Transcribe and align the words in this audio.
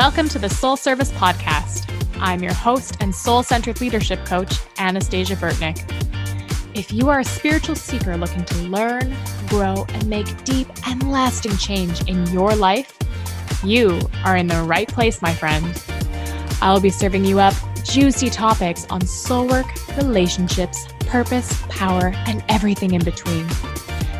Welcome 0.00 0.30
to 0.30 0.38
the 0.38 0.48
Soul 0.48 0.78
Service 0.78 1.12
Podcast. 1.12 1.84
I'm 2.20 2.42
your 2.42 2.54
host 2.54 2.96
and 3.00 3.14
soul 3.14 3.42
centered 3.42 3.82
leadership 3.82 4.24
coach, 4.24 4.54
Anastasia 4.78 5.36
Burtnick. 5.36 5.76
If 6.74 6.90
you 6.90 7.10
are 7.10 7.18
a 7.20 7.24
spiritual 7.24 7.74
seeker 7.74 8.16
looking 8.16 8.46
to 8.46 8.62
learn, 8.62 9.14
grow, 9.48 9.84
and 9.90 10.06
make 10.06 10.42
deep 10.44 10.68
and 10.86 11.12
lasting 11.12 11.54
change 11.58 12.00
in 12.08 12.26
your 12.28 12.56
life, 12.56 12.96
you 13.62 14.00
are 14.24 14.38
in 14.38 14.46
the 14.46 14.62
right 14.62 14.88
place, 14.88 15.20
my 15.20 15.34
friend. 15.34 15.84
I'll 16.62 16.80
be 16.80 16.88
serving 16.88 17.26
you 17.26 17.38
up 17.38 17.52
juicy 17.84 18.30
topics 18.30 18.86
on 18.88 19.02
soul 19.02 19.48
work, 19.48 19.66
relationships, 19.98 20.86
purpose, 21.00 21.62
power, 21.68 22.14
and 22.26 22.42
everything 22.48 22.94
in 22.94 23.04
between. 23.04 23.46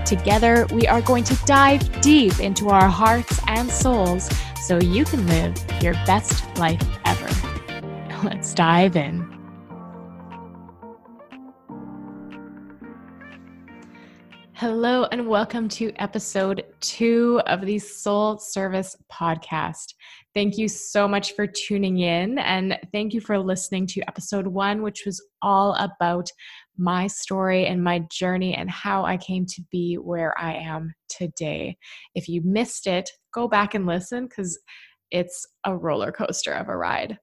Together, 0.04 0.66
we 0.72 0.86
are 0.86 1.00
going 1.00 1.24
to 1.24 1.34
dive 1.46 2.02
deep 2.02 2.38
into 2.38 2.68
our 2.68 2.88
hearts 2.88 3.40
and 3.46 3.70
souls 3.70 4.28
so 4.60 4.78
you 4.78 5.04
can 5.04 5.26
live 5.26 5.54
your 5.82 5.94
best 6.04 6.44
life 6.58 6.82
ever. 7.06 8.22
Let's 8.24 8.52
dive 8.52 8.94
in. 8.94 9.40
Hello, 14.52 15.06
and 15.10 15.26
welcome 15.26 15.70
to 15.70 15.90
episode 15.96 16.66
two 16.80 17.40
of 17.46 17.62
the 17.62 17.78
Soul 17.78 18.36
Service 18.36 18.94
Podcast. 19.10 19.94
Thank 20.34 20.58
you 20.58 20.68
so 20.68 21.08
much 21.08 21.32
for 21.32 21.46
tuning 21.46 22.00
in, 22.00 22.38
and 22.38 22.78
thank 22.92 23.14
you 23.14 23.22
for 23.22 23.38
listening 23.38 23.86
to 23.86 24.02
episode 24.02 24.46
one, 24.46 24.82
which 24.82 25.06
was 25.06 25.26
all 25.40 25.72
about 25.76 26.30
my 26.80 27.06
story 27.06 27.66
and 27.66 27.84
my 27.84 28.00
journey 28.10 28.54
and 28.54 28.70
how 28.70 29.04
I 29.04 29.18
came 29.18 29.44
to 29.46 29.62
be 29.70 29.96
where 29.96 30.34
I 30.40 30.54
am 30.54 30.94
today. 31.08 31.76
If 32.14 32.28
you 32.28 32.40
missed 32.42 32.86
it, 32.86 33.10
go 33.32 33.46
back 33.46 33.74
and 33.74 33.86
listen 33.86 34.26
because 34.26 34.58
it's 35.10 35.46
a 35.64 35.76
roller 35.76 36.10
coaster 36.10 36.52
of 36.52 36.68
a 36.68 36.76
ride. 36.76 37.18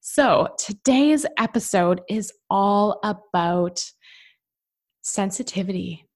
So, 0.00 0.48
today's 0.58 1.24
episode 1.38 2.00
is 2.08 2.32
all 2.50 2.98
about 3.04 3.84
sensitivity. 5.02 6.06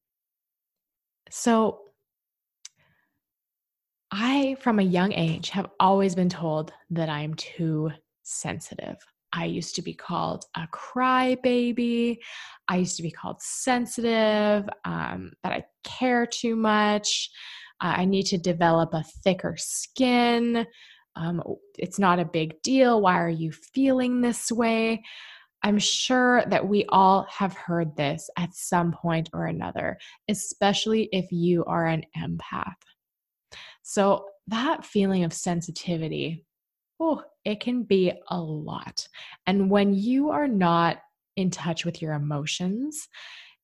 So, 1.30 1.78
I, 4.10 4.56
from 4.60 4.78
a 4.78 4.82
young 4.82 5.12
age, 5.12 5.50
have 5.50 5.70
always 5.78 6.14
been 6.14 6.28
told 6.28 6.72
that 6.90 7.08
I'm 7.08 7.34
too 7.34 7.90
sensitive. 8.22 8.96
I 9.32 9.46
used 9.46 9.74
to 9.76 9.82
be 9.82 9.94
called 9.94 10.44
a 10.56 10.66
crybaby. 10.68 12.18
I 12.68 12.76
used 12.76 12.96
to 12.96 13.02
be 13.02 13.10
called 13.10 13.40
sensitive, 13.40 14.68
um, 14.84 15.32
that 15.42 15.52
I 15.52 15.64
care 15.84 16.26
too 16.26 16.56
much. 16.56 17.30
Uh, 17.80 17.94
I 17.96 18.04
need 18.04 18.26
to 18.26 18.38
develop 18.38 18.94
a 18.94 19.04
thicker 19.24 19.56
skin. 19.58 20.66
Um, 21.16 21.42
it's 21.78 21.98
not 21.98 22.20
a 22.20 22.24
big 22.24 22.60
deal. 22.62 23.00
Why 23.00 23.18
are 23.18 23.28
you 23.28 23.52
feeling 23.52 24.20
this 24.20 24.50
way? 24.50 25.02
I'm 25.64 25.78
sure 25.78 26.44
that 26.48 26.66
we 26.66 26.84
all 26.88 27.26
have 27.30 27.54
heard 27.54 27.96
this 27.96 28.28
at 28.36 28.54
some 28.54 28.92
point 28.92 29.30
or 29.32 29.46
another, 29.46 29.98
especially 30.28 31.08
if 31.12 31.30
you 31.30 31.64
are 31.66 31.86
an 31.86 32.02
empath. 32.16 32.74
So, 33.82 34.26
that 34.48 34.84
feeling 34.84 35.22
of 35.22 35.32
sensitivity 35.32 36.44
oh, 37.02 37.22
it 37.44 37.60
can 37.60 37.82
be 37.82 38.12
a 38.28 38.40
lot. 38.40 39.08
And 39.46 39.68
when 39.68 39.92
you 39.92 40.30
are 40.30 40.46
not 40.46 40.98
in 41.36 41.50
touch 41.50 41.84
with 41.84 42.00
your 42.00 42.12
emotions, 42.12 43.08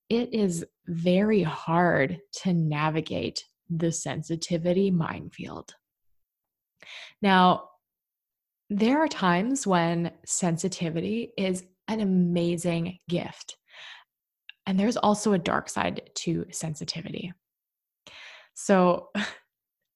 it 0.09 0.35
is 0.35 0.65
very 0.87 1.43
hard 1.43 2.19
to 2.43 2.53
navigate 2.53 3.45
the 3.71 3.93
sensitivity 3.93 4.91
minefield. 4.91 5.75
Now, 7.23 7.69
there 8.71 9.03
are 9.03 9.09
times 9.09 9.67
when 9.67 10.11
sensitivity 10.27 11.33
is 11.37 11.65
an 11.87 12.01
amazing 12.01 12.99
gift. 13.09 13.57
And 14.67 14.79
there's 14.79 14.97
also 14.97 15.33
a 15.33 15.39
dark 15.39 15.69
side 15.69 16.11
to 16.17 16.47
sensitivity. 16.51 17.33
So, 18.55 19.11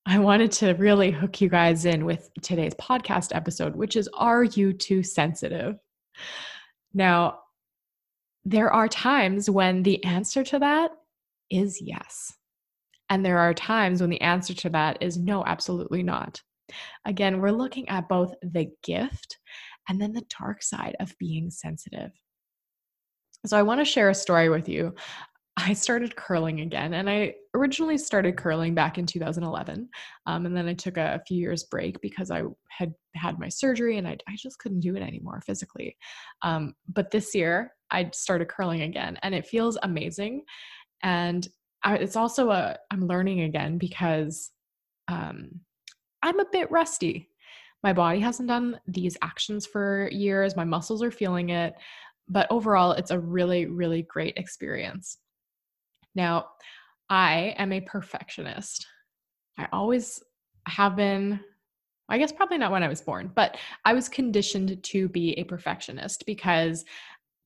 I 0.05 0.19
wanted 0.19 0.51
to 0.53 0.73
really 0.73 1.13
hook 1.13 1.41
you 1.41 1.49
guys 1.49 1.85
in 1.85 2.05
with 2.05 2.29
today's 2.43 2.75
podcast 2.75 3.35
episode, 3.35 3.77
which 3.77 3.95
is 3.95 4.09
Are 4.15 4.43
You 4.43 4.73
Too 4.73 5.03
Sensitive? 5.03 5.77
Now, 6.93 7.39
there 8.45 8.73
are 8.73 8.89
times 8.89 9.49
when 9.49 9.85
the 9.85 10.03
answer 10.03 10.43
to 10.43 10.59
that 10.59 10.91
is 11.51 11.81
yes. 11.81 12.35
And 13.11 13.25
there 13.25 13.39
are 13.39 13.55
times 13.55 14.01
when 14.01 14.11
the 14.11 14.21
answer 14.21 14.55
to 14.55 14.71
that 14.71 14.99
is 15.01 15.19
no, 15.19 15.45
absolutely 15.45 16.03
not. 16.03 16.43
Again, 17.05 17.41
we're 17.41 17.53
looking 17.53 17.89
at 17.89 18.09
both 18.09 18.35
the 18.43 18.71
gift 18.83 19.39
and 19.89 20.01
then 20.01 20.13
the 20.13 20.25
dark 20.41 20.63
side 20.65 20.97
of 20.99 21.17
being 21.19 21.51
sensitive. 21.51 22.11
So, 23.47 23.57
I 23.57 23.63
want 23.63 23.81
to 23.81 23.85
share 23.85 24.09
a 24.09 24.15
story 24.15 24.49
with 24.49 24.69
you 24.69 24.95
I 25.57 25.75
started 25.75 26.17
curling 26.17 26.61
again. 26.61 26.95
And 26.95 27.11
I 27.11 27.35
originally 27.55 27.99
started 27.99 28.37
curling 28.37 28.75
back 28.75 28.97
in 28.97 29.05
2011. 29.05 29.89
Um, 30.27 30.47
and 30.47 30.57
then 30.57 30.67
I 30.67 30.75
took 30.75 30.97
a, 30.97 31.21
few 31.27 31.39
years 31.39 31.65
break 31.65 32.01
because 32.01 32.31
I 32.31 32.43
had 32.71 32.95
had 33.15 33.39
my 33.39 33.49
surgery 33.49 33.99
and 33.99 34.09
I, 34.09 34.17
I 34.27 34.37
just 34.37 34.59
couldn't 34.59 34.81
do 34.81 34.97
it 34.97 35.03
anymore 35.03 35.43
physically. 35.45 35.97
Um, 36.41 36.75
but 36.89 37.11
this 37.11 37.35
year 37.35 37.75
I 37.91 38.11
started 38.15 38.49
curling 38.49 38.83
again 38.83 39.19
and 39.23 39.35
it 39.35 39.47
feels 39.47 39.77
amazing. 39.83 40.43
And 41.03 41.47
I, 41.85 41.97
it's 41.97 42.17
also 42.17 42.51
a, 42.51 42.77
I'm 42.91 43.07
learning 43.07 43.43
again 43.43 43.77
because 43.77 44.51
um, 45.09 45.61
I'm 46.23 46.41
a 46.41 46.47
bit 46.51 46.71
rusty. 46.71 47.29
My 47.83 47.93
body 47.93 48.21
hasn't 48.21 48.49
done 48.49 48.81
these 48.87 49.19
actions 49.21 49.67
for 49.67 50.09
years. 50.13 50.57
My 50.57 50.65
muscles 50.65 51.03
are 51.03 51.11
feeling 51.11 51.51
it. 51.51 51.75
But 52.29 52.47
overall, 52.51 52.93
it's 52.93 53.11
a 53.11 53.19
really, 53.19 53.67
really 53.67 54.03
great 54.03 54.39
experience. 54.39 55.19
Now, 56.15 56.47
I 57.09 57.55
am 57.59 57.73
a 57.73 57.81
perfectionist. 57.81 58.87
I 59.59 59.69
always 59.73 60.23
have 60.67 60.97
been, 60.97 61.41
I 62.09 62.19
guess 62.19 62.33
probably 62.33 62.59
not 62.59 62.73
when 62.73 62.83
I 62.83 62.89
was 62.89 63.01
born, 63.01 63.31
but 63.35 63.57
I 63.85 63.93
was 63.93 64.09
conditioned 64.09 64.83
to 64.83 65.09
be 65.09 65.33
a 65.39 65.45
perfectionist 65.45 66.25
because 66.27 66.85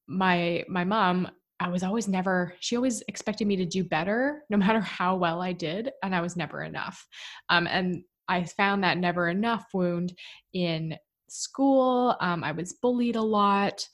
my 0.09 0.65
my 0.69 0.85
mom 0.85 1.29
I 1.59 1.69
was 1.69 1.83
always 1.83 2.07
never, 2.07 2.55
she 2.61 2.77
always 2.77 3.03
expected 3.09 3.47
me 3.47 3.57
to 3.57 3.65
do 3.65 3.83
better 3.83 4.45
no 4.51 4.57
matter 4.59 4.81
how 4.81 5.17
well 5.17 5.41
I 5.41 5.53
did, 5.53 5.91
and 6.03 6.15
I 6.15 6.21
was 6.21 6.37
never 6.37 6.63
enough. 6.63 7.07
Um, 7.49 7.67
and 7.67 8.03
I 8.29 8.45
found 8.45 8.85
that 8.85 8.99
never 8.99 9.29
enough 9.29 9.67
wound 9.73 10.13
in 10.53 10.97
school. 11.29 12.17
Um, 12.21 12.45
I 12.45 12.53
was 12.53 12.75
bullied 12.75 13.17
a 13.17 13.23
lot. 13.23 13.87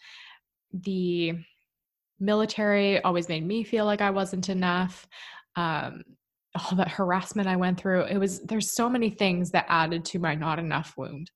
The 0.73 1.35
military 2.23 3.03
always 3.03 3.29
made 3.29 3.47
me 3.47 3.65
feel 3.65 3.85
like 3.85 4.01
I 4.01 4.11
wasn't 4.11 4.49
enough. 4.49 5.07
Um, 5.57 6.03
all 6.55 6.77
that 6.77 6.89
harassment 6.89 7.49
I 7.49 7.57
went 7.57 7.81
through, 7.81 8.03
it 8.05 8.19
was, 8.19 8.41
there's 8.41 8.75
so 8.75 8.89
many 8.89 9.09
things 9.09 9.51
that 9.51 9.67
added 9.69 10.05
to 10.07 10.19
my 10.19 10.35
not 10.35 10.59
enough 10.59 10.95
wound. 10.97 11.31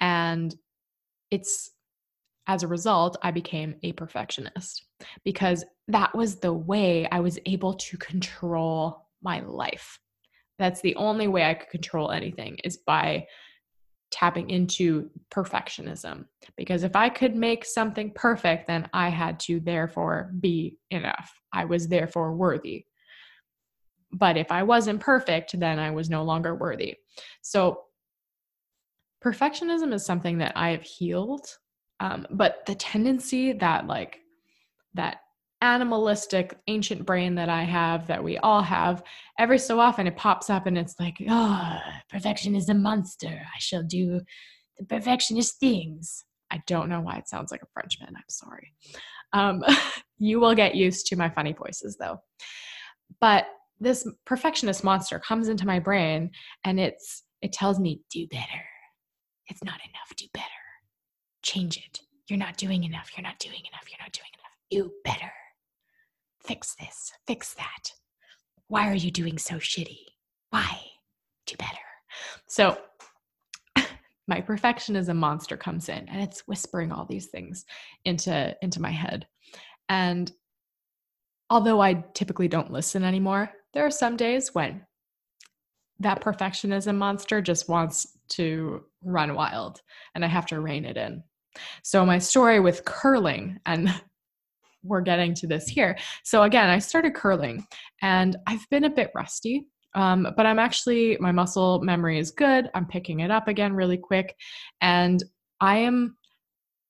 And 0.00 0.54
it's, 1.30 1.70
as 2.46 2.62
a 2.62 2.68
result, 2.68 3.16
I 3.22 3.30
became 3.30 3.76
a 3.82 3.92
perfectionist 3.92 4.86
because 5.24 5.64
that 5.88 6.14
was 6.14 6.36
the 6.36 6.52
way 6.52 7.06
I 7.10 7.20
was 7.20 7.38
able 7.46 7.74
to 7.74 7.96
control 7.98 9.06
my 9.22 9.40
life. 9.40 9.98
That's 10.58 10.80
the 10.80 10.96
only 10.96 11.28
way 11.28 11.44
I 11.44 11.54
could 11.54 11.68
control 11.68 12.10
anything 12.10 12.58
is 12.64 12.78
by 12.78 13.26
tapping 14.14 14.48
into 14.48 15.10
perfectionism. 15.28 16.24
Because 16.56 16.84
if 16.84 16.94
I 16.94 17.08
could 17.08 17.34
make 17.34 17.64
something 17.64 18.12
perfect, 18.14 18.68
then 18.68 18.88
I 18.92 19.08
had 19.08 19.40
to 19.40 19.58
therefore 19.58 20.30
be 20.38 20.78
enough. 20.92 21.34
I 21.52 21.64
was 21.64 21.88
therefore 21.88 22.32
worthy. 22.32 22.86
But 24.12 24.36
if 24.36 24.52
I 24.52 24.62
wasn't 24.62 25.00
perfect, 25.00 25.58
then 25.58 25.80
I 25.80 25.90
was 25.90 26.08
no 26.08 26.22
longer 26.22 26.54
worthy. 26.54 26.94
So, 27.42 27.80
perfectionism 29.20 29.92
is 29.92 30.06
something 30.06 30.38
that 30.38 30.52
I 30.54 30.70
have 30.70 30.84
healed. 30.84 31.46
Um, 31.98 32.24
but 32.30 32.64
the 32.66 32.76
tendency 32.76 33.52
that, 33.54 33.88
like, 33.88 34.20
that 34.94 35.22
animalistic 35.64 36.58
ancient 36.66 37.06
brain 37.06 37.36
that 37.36 37.48
I 37.48 37.62
have, 37.62 38.06
that 38.08 38.22
we 38.22 38.36
all 38.38 38.60
have, 38.60 39.02
every 39.38 39.58
so 39.58 39.80
often 39.80 40.06
it 40.06 40.16
pops 40.16 40.50
up 40.50 40.66
and 40.66 40.76
it's 40.76 40.94
like, 41.00 41.16
oh, 41.28 41.78
perfection 42.10 42.54
is 42.54 42.68
a 42.68 42.74
monster. 42.74 43.28
I 43.42 43.58
shall 43.58 43.82
do 43.82 44.20
the 44.78 44.84
perfectionist 44.84 45.58
things. 45.58 46.24
I 46.50 46.62
don't 46.66 46.90
know 46.90 47.00
why 47.00 47.16
it 47.16 47.28
sounds 47.28 47.50
like 47.50 47.62
a 47.62 47.72
Frenchman. 47.72 48.14
I'm 48.14 48.22
sorry. 48.28 48.74
Um, 49.32 49.64
you 50.18 50.38
will 50.38 50.54
get 50.54 50.74
used 50.74 51.06
to 51.06 51.16
my 51.16 51.30
funny 51.30 51.54
voices 51.54 51.96
though. 51.98 52.18
But 53.20 53.46
this 53.80 54.06
perfectionist 54.26 54.84
monster 54.84 55.18
comes 55.18 55.48
into 55.48 55.66
my 55.66 55.78
brain 55.78 56.30
and 56.64 56.78
it's 56.78 57.22
it 57.40 57.52
tells 57.52 57.80
me 57.80 58.00
do 58.10 58.26
better. 58.28 58.64
It's 59.48 59.64
not 59.64 59.80
enough, 59.80 60.14
do 60.16 60.26
better. 60.34 60.44
Change 61.42 61.78
it. 61.78 62.00
You're 62.28 62.38
not 62.38 62.56
doing 62.58 62.84
enough. 62.84 63.10
You're 63.16 63.24
not 63.24 63.38
doing 63.38 63.60
enough. 63.60 63.84
You're 63.90 64.00
not 64.00 64.12
doing 64.12 64.30
enough. 64.34 64.44
Do 64.70 64.92
better 65.04 65.32
fix 66.46 66.74
this, 66.76 67.12
fix 67.26 67.54
that. 67.54 67.92
Why 68.68 68.90
are 68.90 68.94
you 68.94 69.10
doing 69.10 69.38
so 69.38 69.56
shitty? 69.56 69.98
Why? 70.50 70.78
Do 71.46 71.56
better. 71.56 71.78
So 72.46 72.78
my 74.26 74.40
perfectionism 74.40 75.16
monster 75.16 75.56
comes 75.56 75.88
in 75.88 76.08
and 76.08 76.22
it's 76.22 76.46
whispering 76.46 76.92
all 76.92 77.04
these 77.04 77.26
things 77.26 77.64
into 78.04 78.56
into 78.62 78.80
my 78.80 78.90
head 78.90 79.26
and 79.88 80.32
although 81.50 81.80
i 81.80 81.92
typically 82.14 82.48
don't 82.48 82.72
listen 82.72 83.04
anymore 83.04 83.50
there 83.72 83.84
are 83.84 83.90
some 83.90 84.16
days 84.16 84.54
when 84.54 84.82
that 86.00 86.22
perfectionism 86.22 86.96
monster 86.96 87.40
just 87.40 87.68
wants 87.68 88.18
to 88.28 88.84
run 89.02 89.34
wild 89.34 89.80
and 90.14 90.24
i 90.24 90.28
have 90.28 90.46
to 90.46 90.60
rein 90.60 90.84
it 90.84 90.96
in 90.96 91.22
so 91.82 92.04
my 92.04 92.18
story 92.18 92.60
with 92.60 92.84
curling 92.84 93.58
and 93.66 93.92
we're 94.84 95.00
getting 95.00 95.34
to 95.34 95.46
this 95.46 95.66
here 95.66 95.96
so 96.22 96.42
again 96.42 96.70
i 96.70 96.78
started 96.78 97.14
curling 97.14 97.66
and 98.02 98.36
i've 98.46 98.68
been 98.70 98.84
a 98.84 98.90
bit 98.90 99.10
rusty 99.14 99.66
um, 99.94 100.26
but 100.36 100.44
I'm 100.44 100.58
actually, 100.58 101.16
my 101.20 101.32
muscle 101.32 101.80
memory 101.80 102.18
is 102.18 102.30
good. 102.30 102.68
I'm 102.74 102.86
picking 102.86 103.20
it 103.20 103.30
up 103.30 103.48
again 103.48 103.72
really 103.74 103.96
quick. 103.96 104.34
And 104.80 105.22
I 105.60 105.78
am 105.78 106.16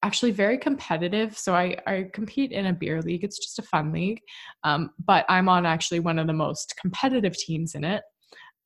actually 0.03 0.33
very 0.33 0.59
competitive. 0.59 1.37
So 1.37 1.55
I, 1.55 1.77
I 1.87 2.11
compete 2.13 2.53
in 2.53 2.67
a 2.67 2.73
beer 2.73 3.01
league. 3.03 3.25
It's 3.25 3.39
just 3.39 3.59
a 3.59 3.63
fun 3.63 3.93
league. 3.93 4.21
Um, 4.63 4.91
but 5.05 5.25
I'm 5.29 5.49
on 5.49 5.67
actually 5.67 6.01
one 6.01 6.19
of 6.19 6.27
the 6.27 6.33
most 6.33 6.75
competitive 6.81 7.37
teams 7.37 7.75
in 7.75 7.85
it 7.85 8.03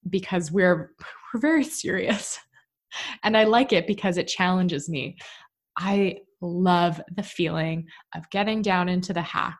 because 0.09 0.53
we're 0.53 0.93
we're 1.35 1.41
very 1.41 1.65
serious. 1.65 2.39
and 3.23 3.37
I 3.37 3.45
like 3.45 3.73
it 3.73 3.87
because 3.87 4.19
it 4.19 4.29
challenges 4.29 4.89
me. 4.89 5.17
I 5.77 6.19
love 6.41 7.01
the 7.17 7.23
feeling 7.23 7.87
of 8.15 8.29
getting 8.31 8.63
down 8.63 8.89
into 8.89 9.13
the 9.13 9.23
hack 9.23 9.59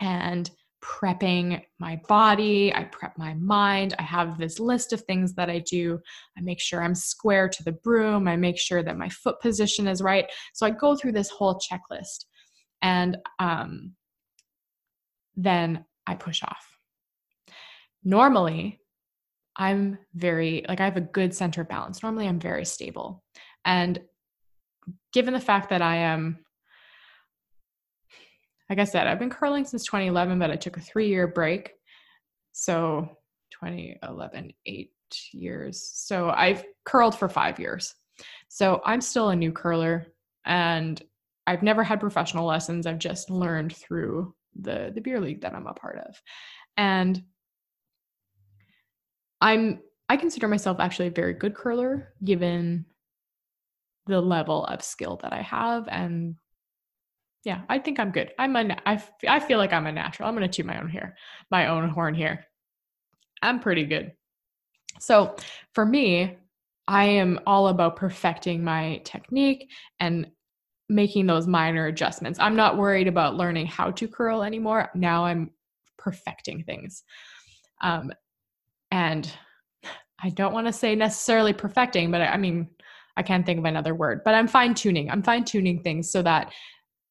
and 0.00 0.50
prepping 0.82 1.62
my 1.78 2.00
body, 2.08 2.72
I 2.74 2.84
prep 2.84 3.16
my 3.16 3.34
mind. 3.34 3.94
I 3.98 4.02
have 4.02 4.38
this 4.38 4.60
list 4.60 4.92
of 4.92 5.00
things 5.02 5.34
that 5.34 5.48
I 5.48 5.60
do. 5.60 5.98
I 6.36 6.42
make 6.42 6.60
sure 6.60 6.82
I'm 6.82 6.94
square 6.94 7.48
to 7.48 7.62
the 7.64 7.72
broom. 7.72 8.28
I 8.28 8.36
make 8.36 8.58
sure 8.58 8.82
that 8.82 8.98
my 8.98 9.08
foot 9.08 9.40
position 9.40 9.88
is 9.88 10.02
right. 10.02 10.26
So 10.52 10.66
I 10.66 10.70
go 10.70 10.94
through 10.94 11.12
this 11.12 11.30
whole 11.30 11.58
checklist 11.58 12.26
and 12.82 13.16
um, 13.38 13.92
then 15.36 15.86
I 16.06 16.16
push 16.16 16.42
off. 16.42 16.66
Normally, 18.04 18.80
I'm 19.56 19.98
very, 20.14 20.66
like, 20.68 20.80
I 20.80 20.84
have 20.84 20.98
a 20.98 21.00
good 21.00 21.34
center 21.34 21.64
balance. 21.64 22.02
Normally, 22.02 22.28
I'm 22.28 22.40
very 22.40 22.66
stable. 22.66 23.24
And 23.64 24.00
given 25.12 25.34
the 25.34 25.40
fact 25.40 25.70
that 25.70 25.82
I 25.82 25.96
am 25.96 26.38
like 28.70 28.78
I 28.78 28.84
said, 28.84 29.06
I've 29.06 29.18
been 29.18 29.30
curling 29.30 29.64
since 29.66 29.84
2011, 29.84 30.38
but 30.38 30.50
I 30.50 30.56
took 30.56 30.76
a 30.76 30.80
three 30.80 31.08
year 31.08 31.26
break. 31.26 31.72
So 32.52 33.08
2011, 33.50 34.52
eight 34.66 34.92
years. 35.32 35.90
So 35.94 36.30
I've 36.30 36.64
curled 36.84 37.14
for 37.14 37.28
five 37.28 37.58
years. 37.58 37.94
So 38.48 38.80
I'm 38.84 39.00
still 39.00 39.30
a 39.30 39.36
new 39.36 39.52
curler 39.52 40.06
and 40.44 41.00
I've 41.46 41.62
never 41.62 41.82
had 41.82 42.00
professional 42.00 42.46
lessons. 42.46 42.86
I've 42.86 42.98
just 42.98 43.28
learned 43.28 43.76
through 43.76 44.34
the, 44.58 44.92
the 44.94 45.00
beer 45.00 45.20
league 45.20 45.42
that 45.42 45.54
I'm 45.54 45.66
a 45.66 45.74
part 45.74 45.98
of. 45.98 46.20
And 46.76 47.22
I'm 49.40 49.80
I 50.08 50.16
consider 50.16 50.48
myself 50.48 50.80
actually 50.80 51.08
a 51.08 51.12
very 51.12 51.32
good 51.32 51.54
curler 51.54 52.12
given 52.22 52.84
the 54.06 54.20
level 54.20 54.64
of 54.66 54.82
skill 54.82 55.18
that 55.22 55.32
I 55.32 55.42
have 55.42 55.88
and 55.88 56.36
yeah, 57.44 57.60
I 57.68 57.78
think 57.78 58.00
I'm 58.00 58.10
good. 58.10 58.32
I'm 58.38 58.56
a, 58.56 58.76
I, 58.86 59.02
I 59.28 59.38
feel 59.38 59.58
like 59.58 59.72
I'm 59.72 59.86
a 59.86 59.92
natural. 59.92 60.26
I'm 60.26 60.34
going 60.34 60.48
to 60.48 60.54
chew 60.54 60.66
my 60.66 60.80
own 60.80 60.88
hair, 60.88 61.16
my 61.50 61.66
own 61.66 61.90
horn 61.90 62.14
here. 62.14 62.46
I'm 63.42 63.60
pretty 63.60 63.84
good. 63.84 64.12
So 64.98 65.36
for 65.74 65.84
me, 65.84 66.38
I 66.88 67.04
am 67.04 67.40
all 67.46 67.68
about 67.68 67.96
perfecting 67.96 68.64
my 68.64 69.02
technique 69.04 69.70
and 70.00 70.30
making 70.88 71.26
those 71.26 71.46
minor 71.46 71.86
adjustments. 71.86 72.38
I'm 72.38 72.56
not 72.56 72.76
worried 72.76 73.08
about 73.08 73.36
learning 73.36 73.66
how 73.66 73.90
to 73.92 74.08
curl 74.08 74.42
anymore. 74.42 74.90
Now 74.94 75.24
I'm 75.24 75.50
perfecting 75.98 76.64
things. 76.64 77.04
Um, 77.82 78.12
and 78.90 79.30
I 80.22 80.30
don't 80.30 80.54
want 80.54 80.66
to 80.66 80.72
say 80.72 80.94
necessarily 80.94 81.52
perfecting, 81.52 82.10
but 82.10 82.22
I, 82.22 82.26
I 82.26 82.36
mean, 82.38 82.68
I 83.16 83.22
can't 83.22 83.46
think 83.46 83.58
of 83.58 83.64
another 83.64 83.94
word, 83.94 84.22
but 84.24 84.34
I'm 84.34 84.48
fine 84.48 84.74
tuning. 84.74 85.10
I'm 85.10 85.22
fine 85.22 85.44
tuning 85.44 85.80
things 85.82 86.10
so 86.10 86.22
that 86.22 86.52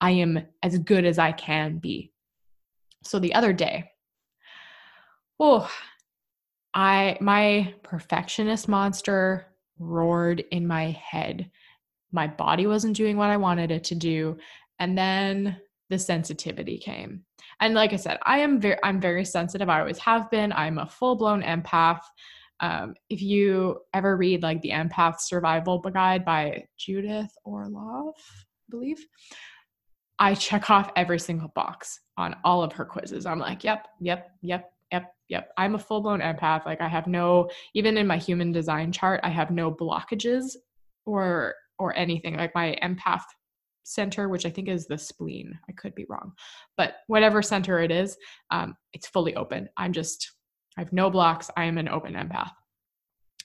I 0.02 0.12
am 0.12 0.46
as 0.62 0.78
good 0.80 1.06
as 1.06 1.18
I 1.18 1.32
can 1.32 1.78
be. 1.78 2.12
So 3.04 3.20
the 3.20 3.34
other 3.34 3.54
day, 3.54 3.92
oh, 5.40 5.70
I 6.74 7.18
my 7.22 7.74
perfectionist 7.84 8.68
monster 8.68 9.48
roared 9.80 10.44
in 10.52 10.68
my 10.68 10.92
head. 10.92 11.50
My 12.12 12.28
body 12.28 12.68
wasn't 12.68 12.98
doing 12.98 13.18
what 13.18 13.30
I 13.30 13.38
wanted 13.38 13.72
it 13.72 13.84
to 13.86 13.96
do, 13.96 14.38
and 14.80 14.98
then 14.98 15.58
the 15.90 16.00
sensitivity 16.00 16.78
came. 16.78 17.24
And 17.60 17.74
like 17.74 17.94
I 17.94 17.98
said, 17.98 18.20
I 18.24 18.40
am 18.40 18.60
very 18.60 18.78
I'm 18.84 19.00
very 19.00 19.26
sensitive. 19.26 19.70
I 19.70 19.80
always 19.80 20.00
have 20.00 20.30
been. 20.32 20.52
I'm 20.52 20.80
a 20.80 20.88
full-blown 20.88 21.44
empath. 21.44 22.02
Um, 22.60 22.96
if 23.10 23.22
you 23.22 23.82
ever 23.94 24.16
read 24.16 24.44
like 24.44 24.62
the 24.62 24.72
empath 24.72 25.20
survival 25.20 25.80
guide 25.80 26.24
by 26.24 26.66
Judith 26.78 27.32
Orloff, 27.46 28.14
I 28.18 28.70
believe, 28.70 29.06
I 30.20 30.36
check 30.36 30.70
off 30.70 30.92
every 30.96 31.20
single 31.20 31.50
box 31.50 32.00
on 32.18 32.36
all 32.44 32.64
of 32.64 32.72
her 32.74 32.86
quizzes. 32.86 33.26
I'm 33.26 33.40
like, 33.40 33.64
yep, 33.64 33.88
yep, 34.00 34.30
yep, 34.42 34.72
yep, 34.92 35.14
yep. 35.28 35.52
I'm 35.58 35.76
a 35.76 35.80
full 35.80 36.02
blown 36.02 36.22
empath. 36.22 36.66
Like 36.66 36.82
I 36.82 36.88
have 36.88 37.08
no, 37.08 37.50
even 37.74 37.98
in 37.98 38.08
my 38.08 38.18
human 38.18 38.52
design 38.52 38.92
chart, 38.92 39.20
I 39.24 39.30
have 39.30 39.52
no 39.52 39.72
blockages 39.72 40.56
or 41.06 41.56
or 41.80 41.96
anything. 41.98 42.38
Like 42.38 42.56
my 42.56 42.78
empath 42.84 43.24
center, 43.84 44.30
which 44.30 44.46
I 44.46 44.50
think 44.50 44.70
is 44.70 44.86
the 44.88 44.98
spleen. 44.98 45.60
I 45.68 45.74
could 45.74 45.96
be 45.96 46.06
wrong, 46.08 46.34
but 46.78 46.98
whatever 47.08 47.42
center 47.42 47.80
it 47.80 47.92
is, 47.92 48.16
um, 48.52 48.76
it's 48.94 49.08
fully 49.08 49.36
open. 49.36 49.68
I'm 49.76 49.92
just, 49.92 50.32
I 50.78 50.82
have 50.82 50.94
no 50.94 51.10
blocks. 51.10 51.50
I 51.56 51.66
am 51.66 51.78
an 51.78 51.90
open 51.90 52.14
empath. 52.14 52.52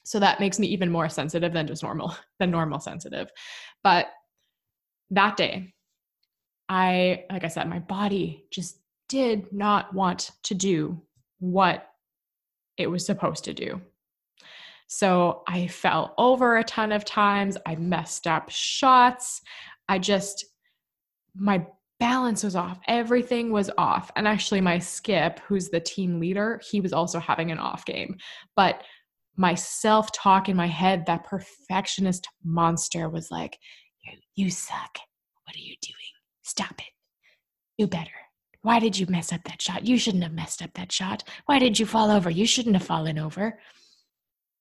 So 0.05 0.19
that 0.21 0.41
makes 0.41 0.59
me 0.59 0.69
even 0.69 0.91
more 0.91 1.09
sensitive 1.09 1.53
than 1.53 1.67
just 1.67 1.83
normal, 1.83 2.15
than 2.39 2.51
normal 2.51 2.81
sensitive. 2.81 3.31
But 3.83 4.07
that 5.11 5.37
day, 5.37 5.75
I, 6.69 7.25
like 7.31 7.45
I 7.45 7.49
said, 7.49 7.69
my 7.69 7.79
body 7.79 8.45
just 8.51 8.79
did 9.09 9.53
not 9.53 9.95
want 9.95 10.31
to 10.45 10.55
do 10.55 11.01
what 11.39 11.87
it 12.77 12.87
was 12.87 13.05
supposed 13.05 13.45
to 13.45 13.55
do. 13.55 13.81
So 14.87 15.43
I 15.47 15.67
fell 15.67 16.15
over 16.17 16.57
a 16.57 16.65
ton 16.65 16.93
of 16.93 17.05
times. 17.05 17.59
I 17.67 17.77
messed 17.77 18.27
up 18.27 18.49
shots. 18.51 19.43
I 19.89 19.99
just, 19.99 20.47
my 21.35 21.67
balance 22.01 22.45
was 22.45 22.57
off. 22.57 22.79
Everything 22.87 23.51
was 23.51 23.71
off. 23.77 24.11
And 24.17 24.27
actually, 24.29 24.61
my 24.61 24.79
skip, 24.79 25.41
who's 25.41 25.69
the 25.69 25.81
team 25.81 26.21
leader, 26.21 26.61
he 26.71 26.81
was 26.81 26.93
also 26.93 27.19
having 27.19 27.51
an 27.51 27.59
off 27.59 27.85
game. 27.85 28.17
But 28.57 28.83
my 29.37 29.55
self 29.55 30.13
talk 30.13 30.49
in 30.49 30.57
my 30.57 30.67
head, 30.67 31.07
that 31.07 31.25
perfectionist 31.25 32.29
monster 32.45 33.09
was 33.09 33.31
like, 33.31 33.59
You 34.35 34.51
suck. 34.51 34.99
What 35.45 35.57
are 35.57 35.61
you 35.61 35.75
doing? 35.81 35.95
Stop 36.43 36.81
it. 36.81 36.93
Do 37.79 37.87
better. 37.87 38.11
Why 38.63 38.81
did 38.81 38.99
you 38.99 39.07
mess 39.09 39.33
up 39.33 39.45
that 39.45 39.63
shot? 39.63 39.87
You 39.87 39.99
shouldn't 39.99 40.25
have 40.25 40.33
messed 40.33 40.63
up 40.63 40.75
that 40.75 40.93
shot. 40.93 41.23
Why 41.47 41.59
did 41.59 41.79
you 41.79 41.87
fall 41.87 42.11
over? 42.11 42.29
You 42.29 42.47
shouldn't 42.47 42.77
have 42.77 42.85
fallen 42.85 43.19
over. 43.19 43.59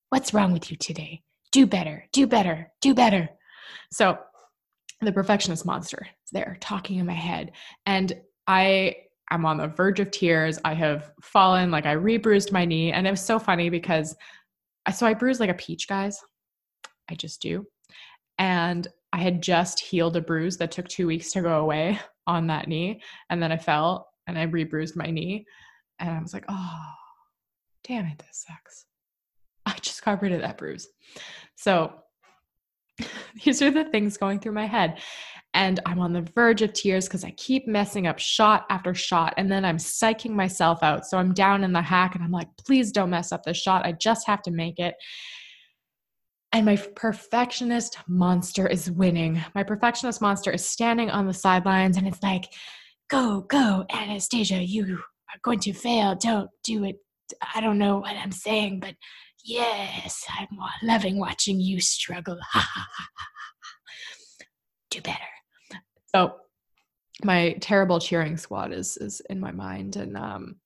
What's 0.09 0.33
wrong 0.33 0.53
with 0.53 0.71
you 0.71 0.77
today? 0.77 1.23
Do 1.51 1.65
better. 1.65 2.05
Do 2.13 2.27
better. 2.27 2.71
Do 2.81 2.93
better. 2.93 3.29
So 3.91 4.17
the 5.01 5.11
perfectionist 5.11 5.65
monster 5.65 6.07
is 6.25 6.31
there 6.31 6.57
talking 6.59 6.97
in 6.97 7.05
my 7.05 7.13
head. 7.13 7.51
And 7.85 8.13
I 8.47 8.95
am 9.29 9.45
on 9.45 9.57
the 9.57 9.67
verge 9.67 9.99
of 9.99 10.11
tears. 10.11 10.59
I 10.63 10.73
have 10.73 11.11
fallen, 11.21 11.69
like 11.69 11.85
I 11.85 11.91
rebruised 11.93 12.51
my 12.51 12.65
knee. 12.65 12.91
And 12.91 13.05
it 13.05 13.11
was 13.11 13.21
so 13.21 13.37
funny 13.37 13.69
because 13.69 14.15
I 14.85 14.91
so 14.91 15.05
I 15.05 15.13
bruised 15.13 15.39
like 15.39 15.49
a 15.49 15.55
peach, 15.55 15.87
guys. 15.87 16.19
I 17.09 17.15
just 17.15 17.41
do. 17.41 17.65
And 18.39 18.87
I 19.13 19.17
had 19.17 19.41
just 19.41 19.79
healed 19.79 20.15
a 20.17 20.21
bruise 20.21 20.57
that 20.57 20.71
took 20.71 20.87
two 20.87 21.07
weeks 21.07 21.31
to 21.31 21.41
go 21.41 21.61
away 21.61 21.99
on 22.27 22.47
that 22.47 22.67
knee. 22.67 23.01
And 23.29 23.41
then 23.41 23.51
I 23.51 23.57
fell 23.57 24.09
and 24.27 24.37
I 24.37 24.43
rebruised 24.43 24.95
my 24.95 25.05
knee. 25.05 25.45
And 25.99 26.09
I 26.09 26.21
was 26.21 26.33
like, 26.33 26.45
oh, 26.47 26.79
damn 27.83 28.05
it, 28.05 28.19
this 28.19 28.45
sucks. 28.47 28.85
I 29.65 29.73
just 29.81 30.03
got 30.03 30.21
rid 30.21 30.31
of 30.31 30.41
that 30.41 30.57
bruise. 30.57 30.87
So 31.55 31.93
these 33.45 33.61
are 33.61 33.71
the 33.71 33.85
things 33.85 34.17
going 34.17 34.39
through 34.39 34.53
my 34.53 34.65
head. 34.65 34.99
And 35.53 35.79
I'm 35.85 35.99
on 35.99 36.13
the 36.13 36.27
verge 36.35 36.61
of 36.61 36.73
tears 36.73 37.07
because 37.07 37.23
I 37.23 37.31
keep 37.31 37.67
messing 37.67 38.05
up 38.05 38.19
shot 38.19 38.65
after 38.69 38.93
shot. 38.93 39.33
And 39.37 39.51
then 39.51 39.65
I'm 39.65 39.77
psyching 39.77 40.31
myself 40.31 40.83
out. 40.83 41.05
So 41.05 41.17
I'm 41.17 41.33
down 41.33 41.63
in 41.63 41.73
the 41.73 41.81
hack 41.81 42.15
and 42.15 42.23
I'm 42.23 42.31
like, 42.31 42.49
please 42.63 42.91
don't 42.91 43.09
mess 43.09 43.31
up 43.31 43.43
this 43.43 43.57
shot. 43.57 43.85
I 43.85 43.93
just 43.93 44.27
have 44.27 44.41
to 44.43 44.51
make 44.51 44.77
it. 44.77 44.95
And 46.51 46.65
my 46.65 46.75
perfectionist 46.95 47.97
monster 48.07 48.67
is 48.67 48.91
winning. 48.91 49.43
My 49.55 49.63
perfectionist 49.63 50.21
monster 50.21 50.51
is 50.51 50.65
standing 50.65 51.09
on 51.09 51.27
the 51.27 51.33
sidelines 51.33 51.97
and 51.97 52.07
it's 52.07 52.21
like, 52.21 52.45
go, 53.09 53.41
go, 53.41 53.85
Anastasia, 53.91 54.61
you 54.61 54.95
are 54.95 55.39
going 55.43 55.59
to 55.61 55.73
fail. 55.73 56.15
Don't 56.15 56.49
do 56.63 56.83
it. 56.83 56.97
I 57.53 57.61
don't 57.61 57.77
know 57.77 57.97
what 57.97 58.15
I'm 58.15 58.31
saying, 58.31 58.79
but 58.79 58.95
Yes, 59.47 60.25
I'm 60.37 60.59
loving 60.83 61.17
watching 61.17 61.61
you 61.61 61.79
struggle. 61.79 62.37
Do 64.91 65.01
better. 65.01 65.17
So 66.13 66.35
my 67.23 67.53
terrible 67.61 68.01
cheering 68.01 68.35
squad 68.35 68.73
is 68.73 68.97
is 68.97 69.21
in 69.29 69.39
my 69.39 69.51
mind 69.51 69.95
and 69.95 70.17
um 70.17 70.57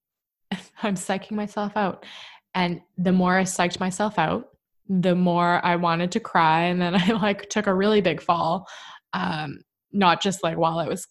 I'm 0.83 0.95
psyching 0.95 1.33
myself 1.33 1.73
out. 1.75 2.07
And 2.55 2.81
the 2.97 3.11
more 3.11 3.37
I 3.37 3.43
psyched 3.43 3.79
myself 3.79 4.17
out, 4.17 4.49
the 4.89 5.15
more 5.15 5.63
I 5.63 5.75
wanted 5.75 6.11
to 6.13 6.19
cry. 6.19 6.63
And 6.63 6.81
then 6.81 6.95
I 6.99 7.11
like 7.11 7.49
took 7.49 7.67
a 7.67 7.73
really 7.73 8.01
big 8.01 8.19
fall. 8.19 8.67
Um, 9.13 9.59
not 9.91 10.23
just 10.23 10.43
like 10.43 10.57
while 10.57 10.79
I 10.79 10.87
was 10.87 11.07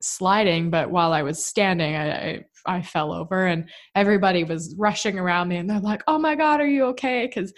sliding, 0.00 0.70
but 0.70 0.90
while 0.90 1.12
I 1.12 1.22
was 1.22 1.44
standing, 1.44 1.94
I, 1.94 2.10
I, 2.10 2.44
I 2.66 2.82
fell 2.82 3.12
over 3.12 3.46
and 3.46 3.68
everybody 3.94 4.44
was 4.44 4.74
rushing 4.78 5.18
around 5.18 5.48
me 5.48 5.56
and 5.56 5.68
they're 5.68 5.80
like, 5.80 6.02
oh 6.06 6.18
my 6.18 6.34
God, 6.34 6.60
are 6.60 6.66
you 6.66 6.84
okay? 6.86 7.26
Because 7.26 7.52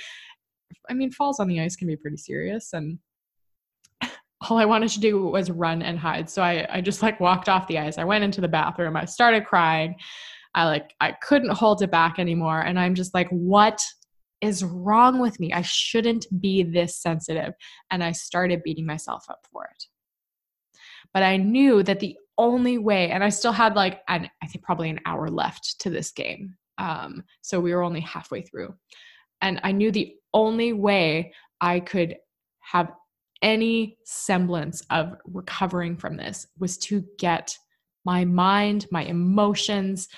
I 0.89 0.95
mean, 0.95 1.11
falls 1.11 1.41
on 1.41 1.49
the 1.49 1.61
ice 1.61 1.77
can 1.77 1.89
be 1.89 1.97
pretty 1.97 2.17
serious. 2.17 2.73
And 2.73 2.99
all 4.49 4.59
I 4.59 4.65
wanted 4.65 4.91
to 4.91 5.01
do 5.01 5.27
was 5.27 5.51
run 5.51 5.83
and 5.83 5.99
hide. 5.99 6.29
So 6.29 6.43
I, 6.43 6.67
I 6.71 6.81
just 6.81 7.03
like 7.03 7.21
walked 7.21 7.49
off 7.49 7.69
the 7.69 7.79
ice. 7.79 7.99
I 7.99 8.05
went 8.05 8.25
into 8.25 8.41
the 8.41 8.49
bathroom. 8.49 8.97
I 8.97 9.05
started 9.05 9.47
crying. 9.47 9.95
I 10.55 10.67
like, 10.67 10.95
I 11.01 11.13
couldn't 11.13 11.51
hold 11.51 11.83
it 11.83 11.91
back 11.91 12.19
anymore. 12.19 12.61
And 12.61 12.79
I'm 12.79 12.95
just 12.95 13.15
like, 13.15 13.29
what 13.31 13.85
is 14.41 14.63
wrong 14.63 15.21
with 15.21 15.41
me? 15.41 15.53
I 15.53 15.63
shouldn't 15.63 16.27
be 16.41 16.63
this 16.63 16.97
sensitive. 16.97 17.55
And 17.91 18.05
I 18.05 18.13
started 18.13 18.63
beating 18.63 18.87
myself 18.87 19.25
up 19.29 19.47
for 19.51 19.65
it. 19.65 19.85
But 21.13 21.23
I 21.23 21.37
knew 21.37 21.83
that 21.83 22.01
the 22.01 22.17
only 22.39 22.79
way, 22.79 23.11
and 23.11 23.23
I 23.23 23.29
still 23.29 23.53
had 23.53 23.77
like, 23.77 24.01
an, 24.09 24.29
I 24.43 24.47
think 24.47 24.65
probably 24.65 24.91
an 24.91 25.01
hour 25.07 25.29
left 25.29 25.81
to 25.81 25.91
this 25.91 26.11
game. 26.11 26.57
Um, 26.79 27.23
so 27.43 27.61
we 27.61 27.75
were 27.75 27.83
only 27.83 28.01
halfway 28.01 28.43
through. 28.43 28.75
And 29.41 29.61
I 29.63 29.73
knew 29.73 29.91
the 29.91 30.15
only 30.33 30.73
way 30.73 31.33
I 31.61 31.81
could 31.81 32.17
have 32.61 32.93
any 33.43 33.99
semblance 34.05 34.83
of 34.91 35.15
recovering 35.27 35.97
from 35.97 36.17
this 36.17 36.47
was 36.59 36.79
to 36.79 37.05
get 37.19 37.57
my 38.05 38.25
mind, 38.25 38.87
my 38.91 39.05
emotions, 39.05 40.09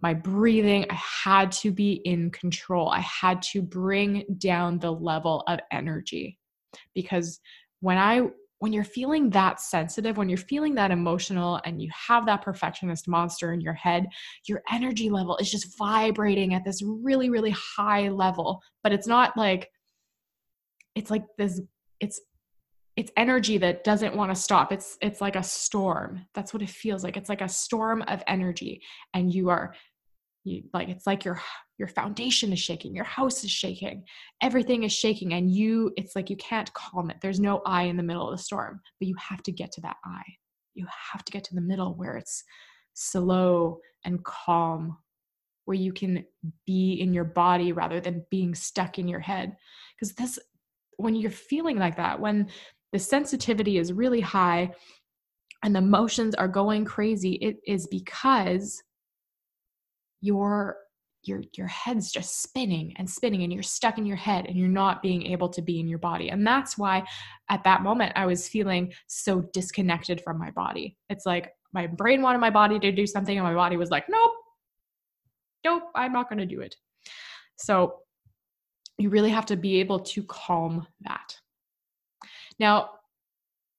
my 0.00 0.14
breathing. 0.14 0.86
I 0.90 0.98
had 1.24 1.50
to 1.52 1.72
be 1.72 1.94
in 2.04 2.30
control. 2.30 2.90
I 2.90 3.00
had 3.00 3.42
to 3.52 3.62
bring 3.62 4.24
down 4.38 4.78
the 4.78 4.92
level 4.92 5.42
of 5.48 5.60
energy 5.72 6.38
because 6.94 7.40
when 7.80 7.98
I 7.98 8.28
when 8.60 8.72
you're 8.72 8.84
feeling 8.84 9.30
that 9.30 9.60
sensitive, 9.60 10.16
when 10.16 10.28
you're 10.28 10.38
feeling 10.38 10.74
that 10.74 10.90
emotional 10.90 11.60
and 11.64 11.80
you 11.80 11.90
have 11.92 12.26
that 12.26 12.42
perfectionist 12.42 13.08
monster 13.08 13.52
in 13.52 13.60
your 13.60 13.74
head, 13.74 14.06
your 14.46 14.62
energy 14.72 15.10
level 15.10 15.36
is 15.36 15.50
just 15.50 15.78
vibrating 15.78 16.54
at 16.54 16.64
this 16.64 16.82
really, 16.82 17.30
really 17.30 17.50
high 17.50 18.08
level. 18.08 18.60
But 18.82 18.92
it's 18.92 19.06
not 19.06 19.36
like, 19.36 19.70
it's 20.94 21.10
like 21.10 21.24
this, 21.36 21.60
it's, 22.00 22.20
it's 22.96 23.12
energy 23.16 23.58
that 23.58 23.84
doesn't 23.84 24.16
want 24.16 24.34
to 24.34 24.34
stop. 24.34 24.72
It's 24.72 24.98
it's 25.00 25.20
like 25.20 25.36
a 25.36 25.42
storm. 25.42 26.26
That's 26.34 26.52
what 26.52 26.62
it 26.62 26.68
feels 26.68 27.04
like. 27.04 27.16
It's 27.16 27.28
like 27.28 27.42
a 27.42 27.48
storm 27.48 28.02
of 28.08 28.24
energy 28.26 28.82
and 29.14 29.32
you 29.32 29.50
are 29.50 29.72
you 30.42 30.64
like 30.74 30.88
it's 30.88 31.06
like 31.06 31.24
your 31.24 31.40
your 31.78 31.88
foundation 31.88 32.52
is 32.52 32.58
shaking 32.58 32.94
your 32.94 33.04
house 33.04 33.44
is 33.44 33.50
shaking 33.50 34.04
everything 34.42 34.82
is 34.82 34.92
shaking 34.92 35.34
and 35.34 35.50
you 35.50 35.92
it's 35.96 36.16
like 36.16 36.28
you 36.28 36.36
can't 36.36 36.72
calm 36.74 37.10
it. 37.10 37.16
There's 37.22 37.40
no 37.40 37.62
eye 37.64 37.84
in 37.84 37.96
the 37.96 38.02
middle 38.02 38.28
of 38.28 38.36
the 38.36 38.42
storm 38.42 38.80
but 38.98 39.08
you 39.08 39.14
have 39.18 39.42
to 39.44 39.52
get 39.52 39.72
to 39.72 39.80
that 39.82 39.96
eye. 40.04 40.34
You 40.74 40.86
have 41.12 41.24
to 41.24 41.32
get 41.32 41.44
to 41.44 41.54
the 41.54 41.60
middle 41.60 41.94
where 41.94 42.16
it's 42.16 42.44
slow 42.94 43.78
and 44.04 44.22
calm 44.24 44.96
where 45.64 45.76
you 45.76 45.92
can 45.92 46.24
be 46.66 46.94
in 46.94 47.12
your 47.12 47.24
body 47.24 47.72
rather 47.72 48.00
than 48.00 48.24
being 48.30 48.54
stuck 48.54 48.98
in 48.98 49.06
your 49.06 49.20
head. 49.20 49.54
Because 49.94 50.14
this 50.14 50.38
when 50.96 51.14
you're 51.14 51.30
feeling 51.30 51.78
like 51.78 51.96
that 51.96 52.18
when 52.18 52.48
the 52.92 52.98
sensitivity 52.98 53.78
is 53.78 53.92
really 53.92 54.20
high 54.20 54.70
and 55.62 55.74
the 55.74 55.80
emotions 55.80 56.34
are 56.34 56.48
going 56.48 56.84
crazy 56.84 57.34
it 57.34 57.56
is 57.66 57.86
because 57.86 58.82
your 60.20 60.76
your 61.24 61.42
your 61.54 61.66
head's 61.66 62.10
just 62.10 62.42
spinning 62.42 62.94
and 62.96 63.08
spinning 63.08 63.42
and 63.42 63.52
you're 63.52 63.62
stuck 63.62 63.98
in 63.98 64.06
your 64.06 64.16
head 64.16 64.46
and 64.46 64.56
you're 64.56 64.68
not 64.68 65.02
being 65.02 65.26
able 65.26 65.48
to 65.48 65.62
be 65.62 65.80
in 65.80 65.88
your 65.88 65.98
body. 65.98 66.30
And 66.30 66.46
that's 66.46 66.78
why 66.78 67.04
at 67.50 67.64
that 67.64 67.82
moment 67.82 68.12
i 68.16 68.26
was 68.26 68.48
feeling 68.48 68.92
so 69.06 69.40
disconnected 69.52 70.20
from 70.20 70.38
my 70.38 70.50
body. 70.50 70.96
It's 71.10 71.26
like 71.26 71.52
my 71.72 71.86
brain 71.86 72.22
wanted 72.22 72.38
my 72.38 72.50
body 72.50 72.78
to 72.78 72.92
do 72.92 73.06
something 73.06 73.36
and 73.36 73.46
my 73.46 73.54
body 73.54 73.76
was 73.76 73.90
like 73.90 74.08
nope. 74.08 74.32
Nope. 75.64 75.84
I'm 75.94 76.12
not 76.12 76.28
going 76.28 76.38
to 76.38 76.46
do 76.46 76.60
it. 76.60 76.76
So 77.56 78.00
you 78.96 79.10
really 79.10 79.30
have 79.30 79.46
to 79.46 79.56
be 79.56 79.80
able 79.80 80.00
to 80.00 80.22
calm 80.24 80.86
that. 81.00 81.36
Now 82.58 82.90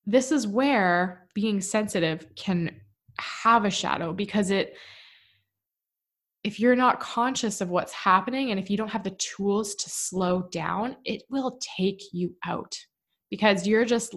this 0.05 0.31
is 0.31 0.47
where 0.47 1.27
being 1.33 1.61
sensitive 1.61 2.25
can 2.35 2.81
have 3.19 3.65
a 3.65 3.69
shadow 3.69 4.11
because 4.13 4.49
it 4.49 4.75
if 6.43 6.59
you're 6.59 6.75
not 6.75 6.99
conscious 6.99 7.59
of 7.61 7.69
what's 7.69 7.91
happening 7.93 8.51
and 8.51 8.59
if 8.59 8.69
you 8.69 8.77
don't 8.77 8.91
have 8.91 9.03
the 9.03 9.17
tools 9.17 9.75
to 9.75 9.89
slow 9.89 10.47
down, 10.51 10.95
it 11.03 11.23
will 11.29 11.59
take 11.77 12.01
you 12.13 12.33
out 12.45 12.75
because 13.29 13.67
you're 13.67 13.85
just, 13.85 14.15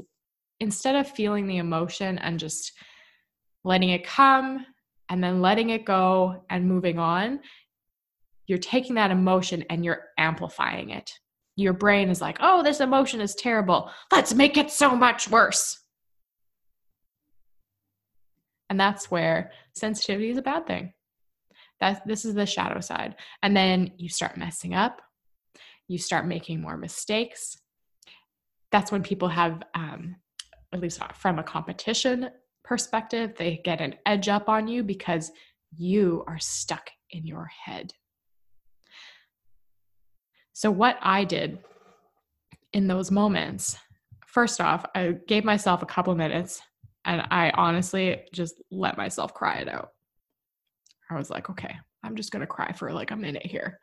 instead 0.61 0.95
of 0.95 1.09
feeling 1.09 1.47
the 1.47 1.57
emotion 1.57 2.19
and 2.19 2.38
just 2.38 2.73
letting 3.64 3.91
it 3.91 4.07
come 4.07 4.64
and 5.09 5.23
then 5.23 5.43
letting 5.43 5.71
it 5.71 5.85
go 5.85 6.45
and 6.49 6.69
moving 6.69 6.99
on, 6.99 7.41
you're 8.47 8.59
taking 8.59 8.95
that 8.95 9.11
emotion 9.11 9.64
and 9.69 9.85
you're 9.85 10.05
amplifying 10.17 10.91
it. 10.91 11.11
Your 11.57 11.73
brain 11.73 12.09
is 12.09 12.21
like, 12.21 12.38
oh, 12.41 12.62
this 12.62 12.81
emotion 12.81 13.21
is 13.21 13.35
terrible. 13.35 13.91
Let's 14.11 14.33
make 14.33 14.57
it 14.57 14.71
so 14.71 14.95
much 14.95 15.29
worse. 15.29 15.79
And 18.71 18.81
that's 18.81 19.11
where 19.11 19.50
sensitivity 19.75 20.31
is 20.31 20.38
a 20.38 20.43
bad 20.43 20.67
thing 20.67 20.95
this 22.06 22.24
is 22.24 22.34
the 22.34 22.46
shadow 22.46 22.80
side. 22.80 23.16
And 23.42 23.56
then 23.56 23.92
you 23.96 24.08
start 24.08 24.36
messing 24.36 24.74
up, 24.74 25.02
you 25.88 25.98
start 25.98 26.26
making 26.26 26.60
more 26.60 26.76
mistakes. 26.76 27.58
That's 28.70 28.92
when 28.92 29.02
people 29.02 29.28
have, 29.28 29.62
um, 29.74 30.16
at 30.72 30.80
least 30.80 31.00
from 31.14 31.38
a 31.38 31.42
competition 31.42 32.30
perspective, 32.64 33.34
they 33.36 33.60
get 33.64 33.80
an 33.80 33.96
edge 34.06 34.28
up 34.28 34.48
on 34.48 34.68
you 34.68 34.82
because 34.82 35.30
you 35.76 36.24
are 36.26 36.38
stuck 36.38 36.90
in 37.10 37.26
your 37.26 37.46
head. 37.46 37.92
So, 40.52 40.70
what 40.70 40.98
I 41.02 41.24
did 41.24 41.58
in 42.72 42.86
those 42.86 43.10
moments, 43.10 43.76
first 44.26 44.60
off, 44.60 44.84
I 44.94 45.16
gave 45.26 45.44
myself 45.44 45.82
a 45.82 45.86
couple 45.86 46.14
minutes 46.14 46.62
and 47.04 47.26
I 47.30 47.50
honestly 47.54 48.22
just 48.32 48.62
let 48.70 48.96
myself 48.96 49.34
cry 49.34 49.56
it 49.56 49.68
out. 49.68 49.90
I 51.12 51.19
was 51.19 51.31
like, 51.31 51.50
okay, 51.50 51.75
I'm 52.02 52.16
just 52.16 52.33
to 52.33 52.47
cry 52.47 52.73
for 52.73 52.92
like 52.92 53.11
a 53.11 53.16
minute 53.16 53.47
here. 53.47 53.78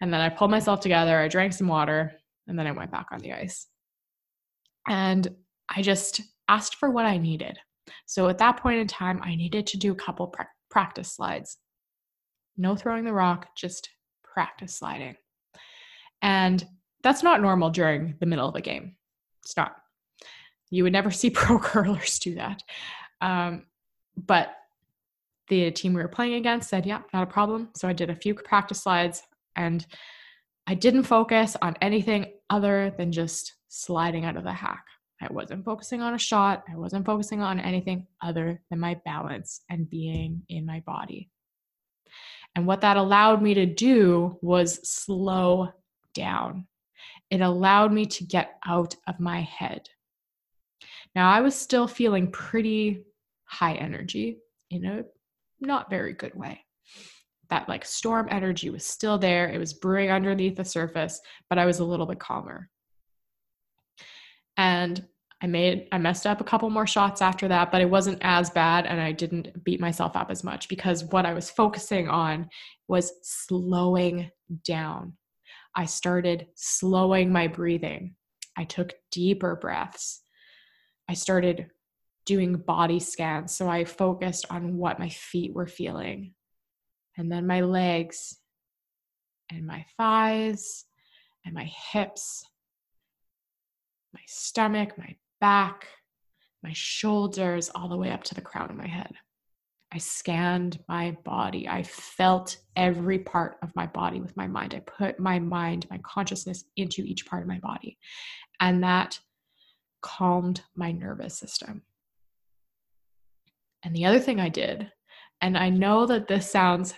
And 0.00 0.12
then 0.12 0.20
I 0.20 0.28
pulled 0.28 0.50
myself 0.50 0.80
together, 0.80 1.18
I 1.18 1.28
drank 1.28 1.52
some 1.52 1.68
water, 1.68 2.12
and 2.46 2.58
then 2.58 2.66
I 2.66 2.72
went 2.72 2.90
back 2.90 3.06
on 3.12 3.18
the 3.18 3.32
ice. 3.32 3.66
And 4.86 5.28
I 5.68 5.82
just 5.82 6.20
asked 6.48 6.76
for 6.76 6.90
what 6.90 7.04
I 7.04 7.18
needed. 7.18 7.58
So 8.06 8.28
at 8.28 8.38
that 8.38 8.58
point 8.58 8.80
in 8.80 8.86
time, 8.86 9.20
I 9.22 9.34
needed 9.34 9.66
to 9.68 9.76
do 9.76 9.92
a 9.92 9.96
couple 9.96 10.28
pra- 10.28 10.48
practice 10.70 11.12
slides. 11.12 11.58
No 12.56 12.74
throwing 12.76 13.04
the 13.04 13.12
rock, 13.12 13.48
just 13.56 13.90
practice 14.24 14.76
sliding. 14.76 15.16
And 16.22 16.64
that's 17.02 17.22
not 17.22 17.40
normal 17.40 17.70
during 17.70 18.16
the 18.18 18.26
middle 18.26 18.48
of 18.48 18.54
a 18.54 18.60
game. 18.60 18.96
It's 19.44 19.56
not. 19.56 19.76
You 20.70 20.84
would 20.84 20.92
never 20.92 21.10
see 21.10 21.30
pro 21.30 21.58
curlers 21.58 22.18
do 22.18 22.34
that. 22.36 22.62
Um, 23.20 23.66
but 24.16 24.54
the 25.48 25.70
team 25.70 25.94
we 25.94 26.02
were 26.02 26.08
playing 26.08 26.34
against 26.34 26.68
said, 26.68 26.86
Yeah, 26.86 27.02
not 27.12 27.22
a 27.22 27.26
problem. 27.26 27.68
So 27.74 27.88
I 27.88 27.92
did 27.92 28.10
a 28.10 28.14
few 28.14 28.34
practice 28.34 28.82
slides 28.82 29.22
and 29.56 29.84
I 30.66 30.74
didn't 30.74 31.04
focus 31.04 31.56
on 31.62 31.76
anything 31.80 32.32
other 32.50 32.94
than 32.96 33.12
just 33.12 33.54
sliding 33.68 34.24
out 34.24 34.36
of 34.36 34.44
the 34.44 34.52
hack. 34.52 34.84
I 35.20 35.32
wasn't 35.32 35.64
focusing 35.64 36.00
on 36.00 36.14
a 36.14 36.18
shot. 36.18 36.64
I 36.70 36.76
wasn't 36.76 37.06
focusing 37.06 37.40
on 37.40 37.58
anything 37.58 38.06
other 38.22 38.60
than 38.70 38.78
my 38.78 39.00
balance 39.04 39.62
and 39.68 39.90
being 39.90 40.42
in 40.48 40.64
my 40.64 40.80
body. 40.86 41.30
And 42.54 42.66
what 42.66 42.82
that 42.82 42.96
allowed 42.96 43.42
me 43.42 43.54
to 43.54 43.66
do 43.66 44.38
was 44.42 44.88
slow 44.88 45.68
down. 46.14 46.66
It 47.30 47.40
allowed 47.40 47.92
me 47.92 48.06
to 48.06 48.24
get 48.24 48.58
out 48.66 48.94
of 49.06 49.20
my 49.20 49.40
head. 49.40 49.88
Now, 51.14 51.30
I 51.30 51.40
was 51.40 51.54
still 51.54 51.88
feeling 51.88 52.30
pretty 52.30 53.04
high 53.44 53.74
energy 53.74 54.38
in 54.70 54.84
a 54.84 55.04
not 55.60 55.90
very 55.90 56.12
good 56.12 56.34
way. 56.34 56.64
That 57.50 57.68
like 57.68 57.84
storm 57.84 58.28
energy 58.30 58.70
was 58.70 58.84
still 58.84 59.18
there. 59.18 59.48
It 59.48 59.58
was 59.58 59.72
brewing 59.72 60.10
underneath 60.10 60.56
the 60.56 60.64
surface, 60.64 61.20
but 61.48 61.58
I 61.58 61.66
was 61.66 61.78
a 61.78 61.84
little 61.84 62.06
bit 62.06 62.18
calmer. 62.18 62.70
And 64.56 65.04
I 65.40 65.46
made 65.46 65.86
I 65.92 65.98
messed 65.98 66.26
up 66.26 66.40
a 66.40 66.44
couple 66.44 66.68
more 66.68 66.86
shots 66.86 67.22
after 67.22 67.48
that, 67.48 67.70
but 67.70 67.80
it 67.80 67.88
wasn't 67.88 68.18
as 68.22 68.50
bad 68.50 68.86
and 68.86 69.00
I 69.00 69.12
didn't 69.12 69.64
beat 69.64 69.80
myself 69.80 70.16
up 70.16 70.30
as 70.30 70.42
much 70.42 70.68
because 70.68 71.04
what 71.04 71.26
I 71.26 71.32
was 71.32 71.50
focusing 71.50 72.08
on 72.08 72.48
was 72.88 73.12
slowing 73.22 74.30
down. 74.64 75.14
I 75.76 75.84
started 75.84 76.48
slowing 76.56 77.30
my 77.30 77.46
breathing. 77.46 78.16
I 78.56 78.64
took 78.64 78.94
deeper 79.12 79.54
breaths. 79.54 80.22
I 81.08 81.14
started 81.14 81.70
doing 82.28 82.56
body 82.56 83.00
scans. 83.00 83.56
So 83.56 83.70
I 83.70 83.86
focused 83.86 84.44
on 84.50 84.76
what 84.76 84.98
my 84.98 85.08
feet 85.08 85.54
were 85.54 85.66
feeling, 85.66 86.34
and 87.16 87.32
then 87.32 87.46
my 87.46 87.62
legs, 87.62 88.36
and 89.50 89.66
my 89.66 89.86
thighs, 89.96 90.84
and 91.46 91.54
my 91.54 91.64
hips, 91.64 92.44
my 94.12 94.20
stomach, 94.26 94.98
my 94.98 95.16
back, 95.40 95.88
my 96.62 96.72
shoulders, 96.74 97.70
all 97.74 97.88
the 97.88 97.96
way 97.96 98.10
up 98.10 98.24
to 98.24 98.34
the 98.34 98.42
crown 98.42 98.68
of 98.68 98.76
my 98.76 98.86
head. 98.86 99.14
I 99.90 99.96
scanned 99.96 100.80
my 100.86 101.16
body. 101.24 101.66
I 101.66 101.82
felt 101.82 102.58
every 102.76 103.20
part 103.20 103.56
of 103.62 103.74
my 103.74 103.86
body 103.86 104.20
with 104.20 104.36
my 104.36 104.46
mind. 104.46 104.74
I 104.74 104.80
put 104.80 105.18
my 105.18 105.38
mind, 105.38 105.86
my 105.88 105.98
consciousness 106.04 106.64
into 106.76 107.00
each 107.04 107.24
part 107.24 107.40
of 107.40 107.48
my 107.48 107.58
body. 107.60 107.96
And 108.60 108.84
that 108.84 109.18
calmed 110.02 110.60
my 110.76 110.92
nervous 110.92 111.38
system. 111.38 111.84
And 113.88 113.96
the 113.96 114.04
other 114.04 114.20
thing 114.20 114.38
I 114.38 114.50
did, 114.50 114.92
and 115.40 115.56
I 115.56 115.70
know 115.70 116.04
that 116.04 116.28
this 116.28 116.50
sounds 116.50 116.92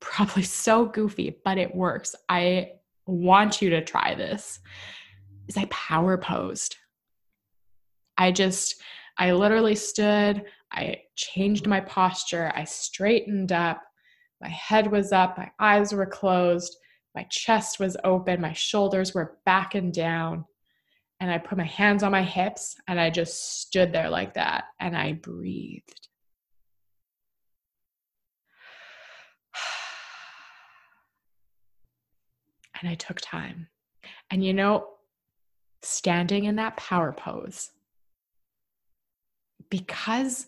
probably 0.00 0.42
so 0.42 0.86
goofy, 0.86 1.36
but 1.44 1.58
it 1.58 1.74
works. 1.74 2.14
I 2.30 2.70
want 3.04 3.60
you 3.60 3.68
to 3.68 3.84
try 3.84 4.14
this. 4.14 4.58
Is 5.48 5.58
I 5.58 5.66
power 5.66 6.16
posed. 6.16 6.76
I 8.16 8.32
just, 8.32 8.80
I 9.18 9.32
literally 9.32 9.74
stood, 9.74 10.46
I 10.72 11.02
changed 11.14 11.66
my 11.66 11.80
posture, 11.80 12.50
I 12.56 12.64
straightened 12.64 13.52
up, 13.52 13.82
my 14.40 14.48
head 14.48 14.90
was 14.90 15.12
up, 15.12 15.36
my 15.36 15.50
eyes 15.60 15.92
were 15.92 16.06
closed, 16.06 16.74
my 17.14 17.24
chest 17.24 17.78
was 17.78 17.98
open, 18.02 18.40
my 18.40 18.54
shoulders 18.54 19.12
were 19.12 19.36
back 19.44 19.74
and 19.74 19.92
down. 19.92 20.46
And 21.20 21.30
I 21.30 21.36
put 21.36 21.58
my 21.58 21.64
hands 21.64 22.02
on 22.02 22.12
my 22.12 22.22
hips 22.22 22.76
and 22.88 22.98
I 22.98 23.10
just 23.10 23.60
stood 23.60 23.92
there 23.92 24.08
like 24.08 24.32
that 24.34 24.64
and 24.80 24.96
I 24.96 25.12
breathed. 25.12 26.08
And 32.84 32.90
I 32.90 32.96
took 32.96 33.18
time. 33.22 33.68
And 34.30 34.44
you 34.44 34.52
know, 34.52 34.88
standing 35.80 36.44
in 36.44 36.56
that 36.56 36.76
power 36.76 37.12
pose, 37.12 37.70
because 39.70 40.46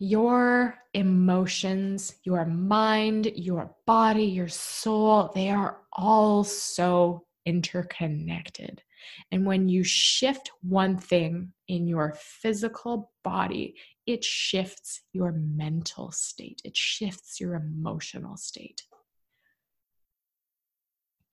your 0.00 0.76
emotions, 0.94 2.16
your 2.24 2.44
mind, 2.44 3.30
your 3.36 3.76
body, 3.86 4.24
your 4.24 4.48
soul, 4.48 5.30
they 5.36 5.50
are 5.50 5.78
all 5.92 6.42
so 6.42 7.24
interconnected. 7.46 8.82
And 9.30 9.46
when 9.46 9.68
you 9.68 9.84
shift 9.84 10.50
one 10.62 10.96
thing 10.96 11.52
in 11.68 11.86
your 11.86 12.16
physical 12.18 13.12
body, 13.22 13.76
it 14.04 14.24
shifts 14.24 15.02
your 15.12 15.30
mental 15.30 16.10
state, 16.10 16.60
it 16.64 16.76
shifts 16.76 17.40
your 17.40 17.54
emotional 17.54 18.36
state. 18.36 18.82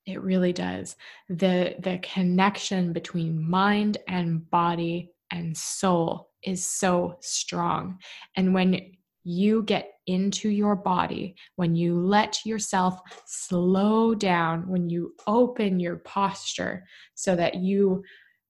It 0.05 0.21
really 0.21 0.53
does. 0.53 0.95
The 1.29 1.75
the 1.79 1.99
connection 2.03 2.93
between 2.93 3.49
mind 3.49 3.97
and 4.07 4.49
body 4.49 5.11
and 5.31 5.57
soul 5.57 6.29
is 6.43 6.65
so 6.65 7.17
strong. 7.21 7.97
And 8.37 8.53
when 8.53 8.91
you 9.23 9.63
get 9.63 9.93
into 10.05 10.49
your 10.49 10.75
body, 10.75 11.35
when 11.55 11.75
you 11.75 11.99
let 11.99 12.45
yourself 12.45 12.99
slow 13.25 14.13
down, 14.13 14.69
when 14.69 14.87
you 14.87 15.15
open 15.25 15.79
your 15.79 15.97
posture 15.97 16.85
so 17.15 17.35
that 17.35 17.55
you, 17.55 18.03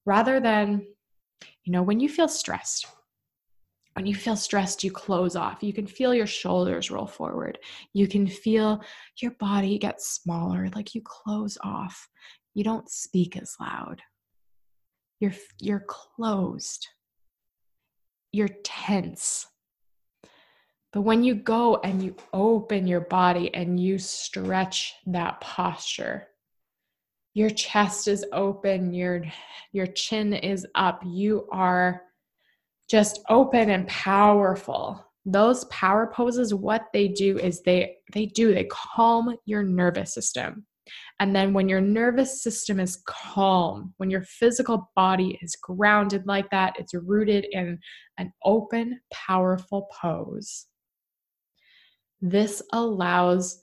rather 0.05 0.41
than, 0.41 0.85
you 1.63 1.71
know, 1.71 1.81
when 1.81 2.01
you 2.01 2.09
feel 2.09 2.27
stressed, 2.27 2.85
when 3.95 4.05
you 4.05 4.15
feel 4.15 4.35
stressed, 4.35 4.83
you 4.83 4.91
close 4.91 5.35
off. 5.35 5.63
You 5.63 5.73
can 5.73 5.87
feel 5.87 6.13
your 6.13 6.27
shoulders 6.27 6.91
roll 6.91 7.07
forward. 7.07 7.57
You 7.93 8.07
can 8.07 8.27
feel 8.27 8.81
your 9.21 9.31
body 9.31 9.77
get 9.79 10.01
smaller, 10.01 10.69
like 10.75 10.93
you 10.95 11.01
close 11.03 11.57
off. 11.63 12.07
You 12.53 12.63
don't 12.63 12.89
speak 12.89 13.37
as 13.37 13.55
loud. 13.59 14.01
You're, 15.19 15.33
you're 15.59 15.85
closed 15.87 16.87
you're 18.35 18.49
tense. 18.63 19.47
But 20.91 21.01
when 21.01 21.23
you 21.23 21.35
go 21.35 21.77
and 21.77 22.03
you 22.03 22.15
open 22.33 22.85
your 22.85 23.01
body 23.01 23.53
and 23.53 23.79
you 23.79 23.97
stretch 23.97 24.93
that 25.07 25.39
posture, 25.39 26.27
your 27.33 27.49
chest 27.49 28.07
is 28.07 28.25
open, 28.33 28.93
your 28.93 29.23
your 29.71 29.87
chin 29.87 30.33
is 30.33 30.67
up, 30.75 31.01
you 31.05 31.47
are 31.51 32.01
just 32.89 33.21
open 33.29 33.69
and 33.69 33.87
powerful. 33.87 35.03
Those 35.25 35.65
power 35.65 36.11
poses 36.13 36.53
what 36.53 36.83
they 36.93 37.07
do 37.07 37.39
is 37.39 37.61
they 37.61 37.95
they 38.13 38.27
do 38.27 38.53
they 38.53 38.67
calm 38.69 39.35
your 39.45 39.63
nervous 39.63 40.13
system. 40.13 40.65
And 41.19 41.35
then 41.35 41.53
when 41.53 41.67
your 41.67 41.81
nervous 41.81 42.43
system 42.43 42.79
is 42.79 43.01
calm, 43.07 43.93
when 43.97 44.09
your 44.09 44.21
physical 44.21 44.91
body 44.95 45.39
is 45.41 45.55
grounded 45.55 46.27
like 46.27 46.49
that, 46.51 46.75
it's 46.77 46.93
rooted 46.93 47.47
in 47.51 47.79
an 48.17 48.31
open, 48.43 48.99
powerful 49.11 49.87
pose. 49.99 50.67
This 52.21 52.61
allows 52.73 53.61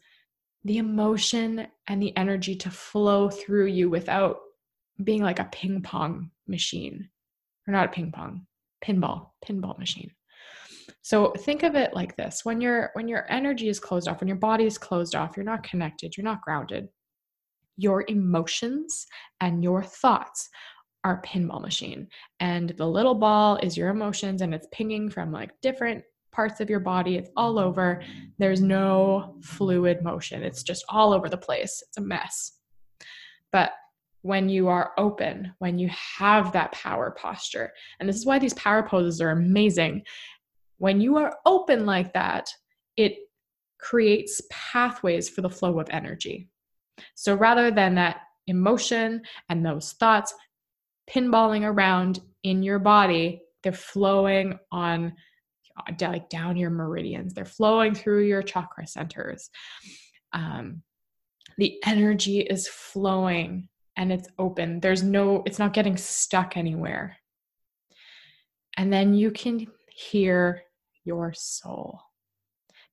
the 0.65 0.79
emotion 0.79 1.67
and 1.87 2.03
the 2.03 2.17
energy 2.17 2.57
to 2.57 2.71
flow 2.71 3.29
through 3.29 3.67
you 3.67 3.91
without 3.91 4.39
being 5.03 5.23
like 5.23 5.39
a 5.39 5.49
ping 5.53 5.83
pong 5.83 6.31
machine, 6.47 7.09
or 7.67 7.73
not 7.73 7.87
a 7.87 7.93
ping 7.93 8.13
pong, 8.13 8.47
pinball, 8.85 9.31
pinball 9.47 9.79
machine. 9.79 10.11
So 11.03 11.33
think 11.39 11.63
of 11.63 11.75
it 11.75 11.95
like 11.95 12.17
this. 12.17 12.41
When 12.45 12.61
your 12.61 12.91
when 12.95 13.09
your 13.09 13.27
energy 13.31 13.69
is 13.69 13.81
closed 13.81 14.09
off, 14.09 14.21
when 14.21 14.29
your 14.29 14.37
body 14.37 14.65
is 14.65 14.79
closed 14.79 15.15
off, 15.15 15.37
you're 15.37 15.45
not 15.45 15.63
connected, 15.63 16.17
you're 16.17 16.25
not 16.25 16.43
grounded 16.43 16.89
your 17.77 18.05
emotions 18.09 19.07
and 19.41 19.63
your 19.63 19.83
thoughts 19.83 20.49
are 21.05 21.23
pinball 21.23 21.61
machine. 21.61 22.07
And 22.41 22.71
the 22.71 22.87
little 22.87 23.15
ball 23.15 23.57
is 23.57 23.77
your 23.77 23.89
emotions 23.89 24.43
and 24.43 24.55
it's 24.55 24.69
pinging 24.73 25.11
from 25.11 25.33
like 25.33 25.51
different 25.61 26.05
parts 26.31 26.61
of 26.61 26.71
your 26.71 26.81
body. 26.81 27.17
It's 27.17 27.31
all 27.37 27.59
over. 27.59 28.03
There's 28.39 28.63
no 28.63 29.37
fluid 29.43 30.03
motion. 30.03 30.43
It's 30.43 30.63
just 30.63 30.85
all 30.89 31.13
over 31.13 31.29
the 31.29 31.37
place. 31.37 31.83
It's 31.87 31.99
a 31.99 32.03
mess. 32.03 32.53
But 33.51 33.73
when 34.23 34.49
you 34.49 34.69
are 34.69 34.93
open 34.99 35.53
when 35.59 35.79
you 35.79 35.89
have 36.19 36.53
that 36.53 36.73
power 36.73 37.11
posture 37.11 37.73
and 38.01 38.09
this 38.09 38.17
is 38.17 38.27
why 38.27 38.39
these 38.39 38.55
power 38.55 38.83
poses 38.83 39.21
are 39.21 39.31
amazing 39.31 40.03
when 40.79 41.01
you 41.01 41.17
are 41.17 41.37
open 41.47 41.85
like 41.87 42.13
that 42.13 42.49
it 42.97 43.17
creates 43.79 44.41
pathways 44.51 45.29
for 45.29 45.41
the 45.43 45.51
flow 45.51 45.79
of 45.81 45.89
energy 45.91 46.49
so 47.15 47.35
rather 47.35 47.71
than 47.71 47.95
that 47.97 48.21
emotion 48.47 49.23
and 49.49 49.65
those 49.65 49.93
thoughts 49.93 50.35
pinballing 51.11 51.65
around 51.65 52.21
in 52.43 52.63
your 52.63 52.79
body, 52.79 53.43
they're 53.63 53.73
flowing 53.73 54.59
on 54.71 55.15
like 56.01 56.29
down 56.29 56.57
your 56.57 56.71
meridians. 56.71 57.33
They're 57.33 57.45
flowing 57.45 57.95
through 57.95 58.25
your 58.25 58.43
chakra 58.43 58.87
centers. 58.87 59.51
Um, 60.33 60.83
the 61.59 61.79
energy 61.85 62.41
is 62.41 62.69
flowing 62.69 63.69
and 63.97 64.13
it's 64.13 64.29
open. 64.39 64.81
There's 64.81 65.03
no, 65.03 65.43
it's 65.47 65.59
not 65.59 65.73
getting 65.73 65.97
stuck 65.97 66.57
anywhere. 66.57 67.17
And 68.77 68.93
then 68.93 69.15
you 69.15 69.31
can 69.31 69.67
hear 69.95 70.63
your 71.05 71.33
soul 71.35 72.01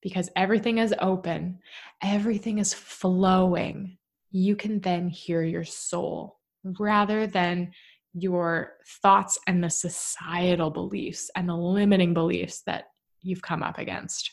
because 0.01 0.29
everything 0.35 0.77
is 0.77 0.93
open, 0.99 1.59
everything 2.03 2.59
is 2.59 2.73
flowing. 2.73 3.97
You 4.31 4.55
can 4.55 4.79
then 4.79 5.09
hear 5.09 5.41
your 5.41 5.63
soul 5.63 6.39
rather 6.63 7.27
than 7.27 7.71
your 8.13 8.73
thoughts 9.01 9.39
and 9.47 9.63
the 9.63 9.69
societal 9.69 10.69
beliefs 10.69 11.29
and 11.35 11.47
the 11.47 11.55
limiting 11.55 12.13
beliefs 12.13 12.61
that 12.65 12.85
you've 13.21 13.41
come 13.41 13.63
up 13.63 13.77
against. 13.77 14.31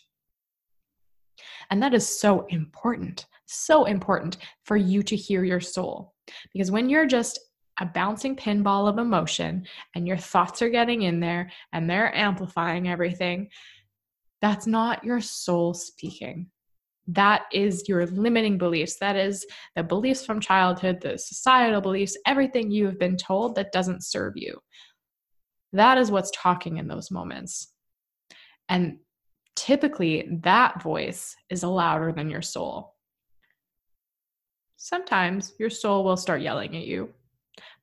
And 1.70 1.83
that 1.83 1.94
is 1.94 2.09
so 2.09 2.46
important, 2.48 3.26
so 3.46 3.85
important 3.85 4.38
for 4.64 4.76
you 4.76 5.02
to 5.04 5.16
hear 5.16 5.44
your 5.44 5.61
soul. 5.61 6.14
Because 6.52 6.70
when 6.70 6.88
you're 6.88 7.06
just 7.06 7.38
a 7.80 7.87
bouncing 7.87 8.37
pinball 8.37 8.88
of 8.88 8.98
emotion 8.98 9.66
and 9.94 10.06
your 10.06 10.16
thoughts 10.16 10.62
are 10.62 10.70
getting 10.70 11.02
in 11.02 11.20
there 11.20 11.50
and 11.72 11.88
they're 11.88 12.14
amplifying 12.14 12.88
everything, 12.88 13.48
that's 14.40 14.66
not 14.66 15.04
your 15.04 15.20
soul 15.20 15.74
speaking. 15.74 16.50
That 17.09 17.42
is 17.52 17.88
your 17.88 18.06
limiting 18.06 18.59
beliefs. 18.59 18.96
That 18.98 19.16
is 19.16 19.46
the 19.76 19.82
beliefs 19.82 20.26
from 20.26 20.40
childhood, 20.40 21.00
the 21.00 21.18
societal 21.18 21.80
beliefs, 21.80 22.16
everything 22.26 22.70
you 22.70 22.87
have 22.87 22.98
been 22.98 23.16
told 23.16 23.54
that 23.54 23.72
doesn't 23.72 24.04
serve 24.04 24.32
you. 24.37 24.59
That 25.72 25.98
is 25.98 26.11
what's 26.11 26.32
talking 26.35 26.78
in 26.78 26.88
those 26.88 27.11
moments. 27.11 27.72
And 28.68 28.98
typically, 29.54 30.28
that 30.42 30.82
voice 30.82 31.37
is 31.48 31.62
louder 31.62 32.12
than 32.12 32.30
your 32.30 32.42
soul. 32.42 32.95
Sometimes 34.87 35.53
your 35.59 35.68
soul 35.68 36.05
will 36.05 36.16
start 36.16 36.42
yelling 36.42 36.77
at 36.77 36.87
you. 36.87 37.11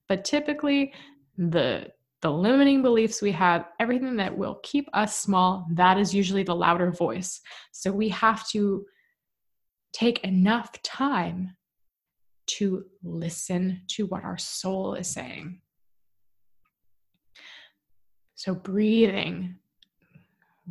But 0.07 0.23
typically, 0.23 0.93
the 1.37 1.91
the 2.21 2.31
limiting 2.31 2.81
beliefs 2.81 3.21
we 3.21 3.33
have, 3.33 3.65
everything 3.81 4.15
that 4.15 4.37
will 4.37 4.61
keep 4.63 4.87
us 4.93 5.17
small, 5.17 5.67
that 5.71 5.97
is 5.97 6.15
usually 6.15 6.43
the 6.43 6.55
louder 6.55 6.89
voice. 6.89 7.41
So 7.73 7.91
we 7.91 8.07
have 8.09 8.47
to 8.51 8.85
take 9.91 10.23
enough 10.23 10.81
time 10.83 11.57
to 12.45 12.85
listen 13.03 13.81
to 13.89 14.05
what 14.05 14.23
our 14.23 14.37
soul 14.37 14.93
is 14.93 15.09
saying. 15.09 15.59
So, 18.35 18.55
breathing, 18.55 19.55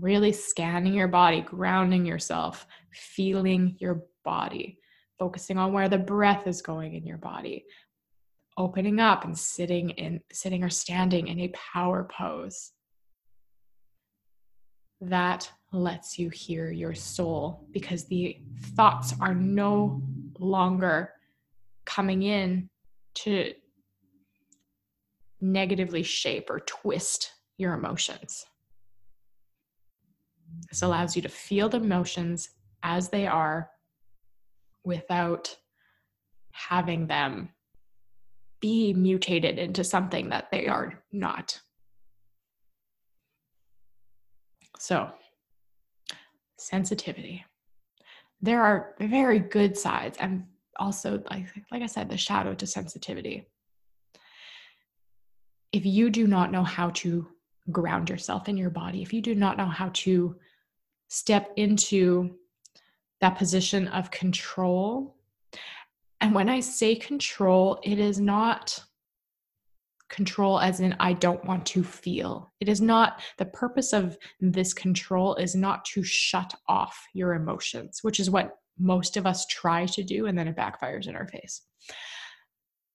really 0.00 0.32
scanning 0.32 0.94
your 0.94 1.08
body, 1.08 1.42
grounding 1.42 2.06
yourself, 2.06 2.66
feeling 2.92 3.76
your 3.78 4.04
body, 4.24 4.78
focusing 5.22 5.56
on 5.56 5.72
where 5.72 5.88
the 5.88 5.96
breath 5.96 6.48
is 6.48 6.62
going 6.62 6.94
in 6.94 7.06
your 7.06 7.16
body, 7.16 7.64
opening 8.58 8.98
up 8.98 9.24
and 9.24 9.38
sitting 9.38 9.90
in 9.90 10.20
sitting 10.32 10.64
or 10.64 10.68
standing 10.68 11.28
in 11.28 11.38
a 11.38 11.54
power 11.72 12.08
pose 12.10 12.72
that 15.00 15.48
lets 15.72 16.18
you 16.18 16.28
hear 16.28 16.72
your 16.72 16.92
soul 16.92 17.68
because 17.70 18.04
the 18.06 18.36
thoughts 18.74 19.14
are 19.20 19.32
no 19.32 20.02
longer 20.40 21.12
coming 21.84 22.24
in 22.24 22.68
to 23.14 23.52
negatively 25.40 26.02
shape 26.02 26.50
or 26.50 26.58
twist 26.58 27.30
your 27.58 27.74
emotions. 27.74 28.44
This 30.68 30.82
allows 30.82 31.14
you 31.14 31.22
to 31.22 31.28
feel 31.28 31.68
the 31.68 31.76
emotions 31.76 32.48
as 32.82 33.08
they 33.08 33.28
are 33.28 33.70
without 34.84 35.56
having 36.52 37.06
them 37.06 37.50
be 38.60 38.94
mutated 38.94 39.58
into 39.58 39.82
something 39.82 40.28
that 40.28 40.50
they 40.50 40.66
are 40.68 41.02
not. 41.10 41.60
So, 44.78 45.10
sensitivity. 46.58 47.44
There 48.40 48.62
are 48.62 48.94
very 49.00 49.38
good 49.38 49.76
sides 49.76 50.16
and 50.18 50.46
also 50.76 51.22
like, 51.30 51.46
like 51.70 51.82
I 51.82 51.86
said 51.86 52.08
the 52.08 52.16
shadow 52.16 52.54
to 52.54 52.66
sensitivity. 52.66 53.46
If 55.72 55.86
you 55.86 56.10
do 56.10 56.26
not 56.26 56.50
know 56.50 56.64
how 56.64 56.90
to 56.90 57.28
ground 57.70 58.10
yourself 58.10 58.48
in 58.48 58.56
your 58.56 58.70
body, 58.70 59.02
if 59.02 59.12
you 59.12 59.22
do 59.22 59.34
not 59.34 59.56
know 59.56 59.66
how 59.66 59.90
to 59.94 60.36
step 61.08 61.52
into 61.56 62.36
that 63.22 63.38
position 63.38 63.88
of 63.88 64.10
control 64.10 65.16
and 66.22 66.36
when 66.36 66.48
I 66.48 66.60
say 66.60 66.94
control, 66.94 67.80
it 67.82 67.98
is 67.98 68.20
not 68.20 68.80
control 70.08 70.60
as 70.60 70.78
in 70.78 70.94
I 71.00 71.14
don't 71.14 71.44
want 71.44 71.66
to 71.66 71.82
feel. 71.82 72.52
It 72.60 72.68
is 72.68 72.80
not 72.80 73.20
the 73.38 73.46
purpose 73.46 73.92
of 73.92 74.16
this 74.40 74.72
control 74.72 75.34
is 75.34 75.56
not 75.56 75.84
to 75.86 76.04
shut 76.04 76.54
off 76.68 76.96
your 77.12 77.34
emotions, 77.34 77.98
which 78.02 78.20
is 78.20 78.30
what 78.30 78.56
most 78.78 79.16
of 79.16 79.26
us 79.26 79.46
try 79.46 79.84
to 79.86 80.04
do 80.04 80.26
and 80.26 80.38
then 80.38 80.46
it 80.46 80.56
backfires 80.56 81.08
in 81.08 81.16
our 81.16 81.26
face. 81.26 81.62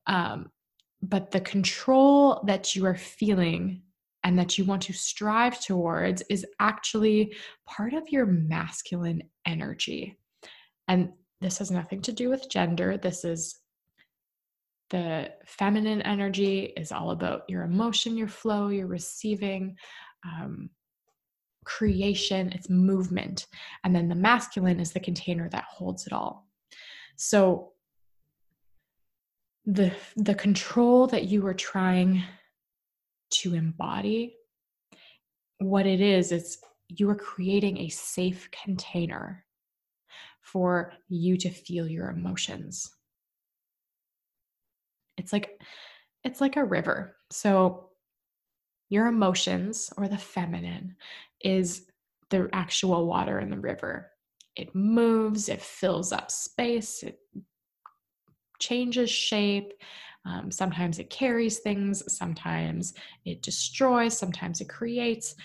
Um, 0.06 0.50
but 1.02 1.32
the 1.32 1.42
control 1.42 2.42
that 2.48 2.78
you 2.78 2.86
are 2.86 2.96
feeling 2.96 3.82
and 4.24 4.38
that 4.38 4.58
you 4.58 4.66
want 4.66 4.82
to 4.84 4.94
strive 4.94 5.60
towards 5.60 6.22
is 6.30 6.46
actually 6.60 7.34
part 7.66 7.94
of 7.94 8.10
your 8.10 8.26
masculine 8.26 9.24
energy. 9.46 10.18
And 10.88 11.12
this 11.42 11.60
has 11.60 11.72
nothing 11.72 12.02
to 12.04 12.12
do 12.12 12.30
with 12.30 12.50
gender. 12.50 12.98
This 12.98 13.24
is 13.24 13.60
the 14.90 15.32
feminine 15.46 16.02
energy 16.02 16.74
is 16.78 16.92
all 16.92 17.12
about 17.12 17.44
your 17.50 17.64
emotion, 17.64 18.18
your 18.18 18.28
flow, 18.28 18.70
your 18.70 18.88
receiving, 18.88 19.76
um, 20.26 20.70
creation, 21.66 22.52
it's 22.54 22.70
movement. 22.70 23.48
And 23.84 23.94
then 23.94 24.08
the 24.08 24.16
masculine 24.16 24.80
is 24.80 24.94
the 24.94 25.02
container 25.02 25.50
that 25.50 25.66
holds 25.66 26.08
it 26.08 26.14
all. 26.14 26.48
So 27.18 27.74
the 29.66 29.92
the 30.16 30.36
control 30.36 31.08
that 31.08 31.26
you 31.26 31.46
are 31.46 31.54
trying 31.54 32.24
to 33.30 33.54
embody 33.54 34.36
what 35.60 35.86
it 35.86 36.02
is 36.02 36.32
it's 36.32 36.58
you 36.90 37.10
are 37.10 37.16
creating 37.16 37.78
a 37.78 37.90
safe 37.90 38.50
container 38.52 39.46
for 40.42 40.94
you 41.10 41.38
to 41.38 41.50
feel 41.50 41.88
your 41.88 42.10
emotions. 42.10 42.90
It's 45.18 45.34
like 45.34 45.62
it's 46.24 46.40
like 46.40 46.56
a 46.56 46.64
river. 46.64 47.18
So 47.32 47.90
your 48.90 49.08
emotions 49.08 49.92
or 49.98 50.08
the 50.08 50.18
feminine 50.18 50.96
is 51.42 51.88
the 52.30 52.50
actual 52.54 53.08
water 53.08 53.40
in 53.40 53.50
the 53.50 53.60
river. 53.60 54.12
It 54.56 54.74
moves, 54.74 55.50
it 55.50 55.62
fills 55.62 56.14
up 56.14 56.32
space, 56.32 57.04
it 57.04 57.20
changes 58.60 59.10
shape. 59.10 59.74
Um, 60.28 60.52
sometimes 60.52 61.00
it 61.00 61.10
carries 61.10 61.60
things, 61.60 62.04
sometimes 62.14 62.94
it 63.24 63.42
destroys, 63.42 64.18
sometimes 64.18 64.60
it 64.60 64.68
creates. 64.68 65.36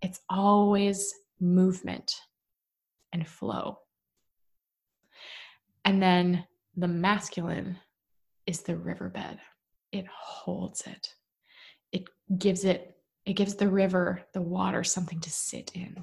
It's 0.00 0.20
always 0.30 1.12
movement 1.38 2.14
and 3.12 3.28
flow. 3.28 3.78
And 5.84 6.02
then 6.02 6.46
the 6.76 6.88
masculine 6.88 7.76
is 8.46 8.62
the 8.62 8.76
riverbed. 8.76 9.38
It 9.92 10.06
holds 10.08 10.86
it. 10.86 11.14
It 11.92 12.04
gives 12.38 12.64
it 12.64 12.92
it 13.26 13.34
gives 13.34 13.56
the 13.56 13.68
river, 13.68 14.22
the 14.34 14.42
water 14.42 14.84
something 14.84 15.20
to 15.20 15.30
sit 15.30 15.72
in. 15.74 15.96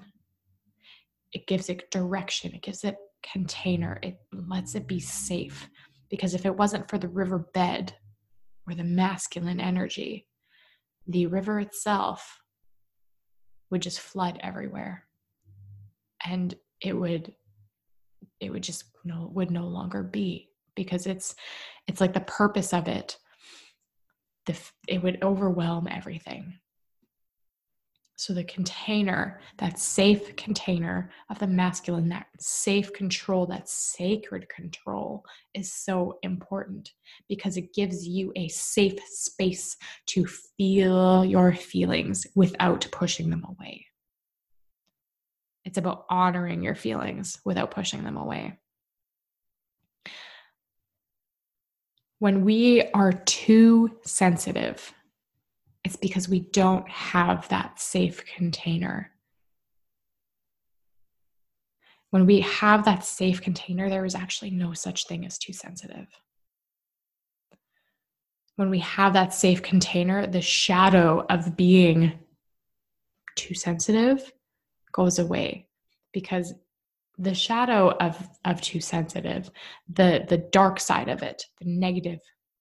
It 1.32 1.48
gives 1.48 1.70
it 1.70 1.90
direction. 1.90 2.54
It 2.54 2.62
gives 2.62 2.84
it 2.84 2.98
container. 3.32 3.98
It 4.04 4.18
lets 4.34 4.76
it 4.76 4.88
be 4.88 5.00
safe 5.00 5.70
because 6.10 6.34
if 6.34 6.46
it 6.46 6.56
wasn't 6.56 6.90
for 6.90 6.98
the 6.98 7.08
riverbed 7.08 7.94
or 8.68 8.76
the 8.76 8.84
masculine 8.84 9.60
energy, 9.60 10.28
the 11.08 11.28
river 11.28 11.60
itself 11.60 12.40
would 13.70 13.82
just 13.82 14.00
flood 14.00 14.40
everywhere. 14.42 15.06
And 16.26 16.54
it 16.82 16.94
would 16.94 17.34
it 18.40 18.52
would 18.52 18.64
just 18.64 18.86
no 19.04 19.30
would 19.34 19.52
no 19.52 19.68
longer 19.68 20.04
be 20.04 20.50
because 20.76 21.08
it's 21.08 21.36
it's 21.88 22.02
like 22.02 22.14
the 22.14 22.22
purpose 22.22 22.74
of 22.74 22.88
it 22.88 23.18
the 24.46 24.58
it 24.88 25.02
would 25.02 25.22
overwhelm 25.24 25.88
everything 25.88 26.60
so 28.24 28.34
the 28.34 28.44
container 28.44 29.40
that 29.58 29.78
safe 29.80 30.36
container 30.36 31.10
of 31.30 31.40
the 31.40 31.48
masculine 31.48 32.10
that 32.10 32.28
safe 32.40 32.94
control 32.94 33.46
that 33.48 33.68
sacred 33.68 34.48
control 34.50 35.24
is 35.54 35.74
so 35.74 36.18
important 36.24 36.94
because 37.28 37.58
it 37.58 37.74
gives 37.74 38.08
you 38.08 38.32
a 38.36 38.48
safe 38.48 39.00
space 39.08 39.76
to 40.06 40.26
feel 40.26 41.26
your 41.26 41.54
feelings 41.54 42.26
without 42.36 42.88
pushing 42.92 43.30
them 43.30 43.46
away 43.50 43.86
it's 45.66 45.78
about 45.78 46.06
honoring 46.10 46.62
your 46.62 46.76
feelings 46.76 47.40
without 47.46 47.72
pushing 47.72 48.04
them 48.04 48.18
away. 48.18 48.60
When 52.20 52.46
we 52.46 52.84
are 52.94 53.12
too 53.12 53.98
sensitive, 54.06 54.94
it's 55.84 55.96
because 55.96 56.30
we 56.30 56.40
don't 56.40 56.88
have 56.90 57.48
that 57.50 57.80
safe 57.80 58.24
container. 58.26 59.12
When 62.10 62.26
we 62.26 62.42
have 62.42 62.86
that 62.86 63.04
safe 63.04 63.42
container, 63.42 63.90
there 63.90 64.06
is 64.06 64.16
actually 64.16 64.52
no 64.52 64.74
such 64.74 65.08
thing 65.08 65.26
as 65.26 65.38
too 65.38 65.52
sensitive. 65.54 66.08
When 68.56 68.70
we 68.70 68.80
have 68.80 69.14
that 69.14 69.34
safe 69.34 69.64
container, 69.64 70.28
the 70.28 70.42
shadow 70.42 71.26
of 71.30 71.58
being 71.58 72.20
too 73.36 73.56
sensitive 73.56 74.32
goes 74.92 75.18
away 75.18 75.68
because 76.14 76.54
the 77.18 77.34
shadow 77.34 77.90
of 78.00 78.28
of 78.46 78.62
too 78.62 78.80
sensitive 78.80 79.50
the 79.92 80.26
the 80.28 80.38
dark 80.38 80.80
side 80.80 81.10
of 81.10 81.22
it 81.22 81.46
the 81.60 81.66
negative 81.66 82.20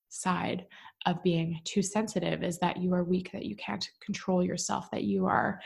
side 0.08 0.66
of 1.06 1.22
being 1.22 1.60
too 1.64 1.82
sensitive 1.82 2.42
is 2.42 2.58
that 2.58 2.76
you 2.76 2.92
are 2.94 3.04
weak 3.04 3.30
that 3.32 3.44
you 3.44 3.56
can't 3.56 3.88
control 4.04 4.42
yourself 4.42 4.90
that 4.90 5.04
you 5.04 5.26
are 5.26 5.60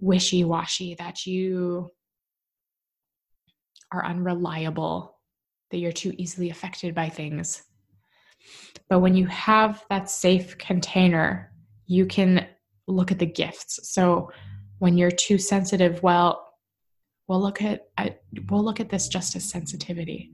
wishy-washy 0.00 0.94
that 0.94 1.26
you 1.26 1.90
are 3.92 4.04
unreliable 4.04 5.18
that 5.70 5.78
you're 5.78 5.92
too 5.92 6.14
easily 6.16 6.50
affected 6.50 6.94
by 6.94 7.08
things. 7.08 7.62
But 8.88 9.00
when 9.00 9.14
you 9.14 9.26
have 9.26 9.84
that 9.90 10.08
safe 10.08 10.56
container 10.58 11.52
you 11.86 12.06
can 12.06 12.46
look 12.86 13.10
at 13.10 13.18
the 13.18 13.26
gifts. 13.26 13.90
So 13.90 14.30
when 14.78 14.96
you're 14.96 15.10
too 15.10 15.38
sensitive 15.38 16.02
well 16.02 16.44
we'll 17.26 17.40
look 17.40 17.60
at 17.60 17.88
we'll 18.48 18.64
look 18.64 18.80
at 18.80 18.88
this 18.88 19.08
just 19.08 19.36
as 19.36 19.44
sensitivity 19.44 20.30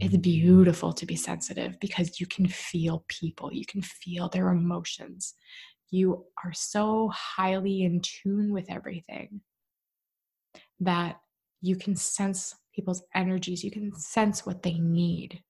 it's 0.00 0.16
beautiful 0.16 0.92
to 0.94 1.06
be 1.06 1.16
sensitive 1.16 1.78
because 1.78 2.20
you 2.20 2.26
can 2.26 2.46
feel 2.46 3.04
people, 3.08 3.52
you 3.52 3.66
can 3.66 3.82
feel 3.82 4.28
their 4.28 4.48
emotions. 4.48 5.34
You 5.90 6.24
are 6.42 6.52
so 6.52 7.10
highly 7.14 7.82
in 7.82 8.00
tune 8.00 8.52
with 8.52 8.70
everything 8.70 9.42
that 10.80 11.20
you 11.60 11.76
can 11.76 11.96
sense 11.96 12.54
people's 12.74 13.02
energies, 13.14 13.62
you 13.62 13.70
can 13.70 13.94
sense 13.94 14.46
what 14.46 14.62
they 14.62 14.78
need. 14.78 15.42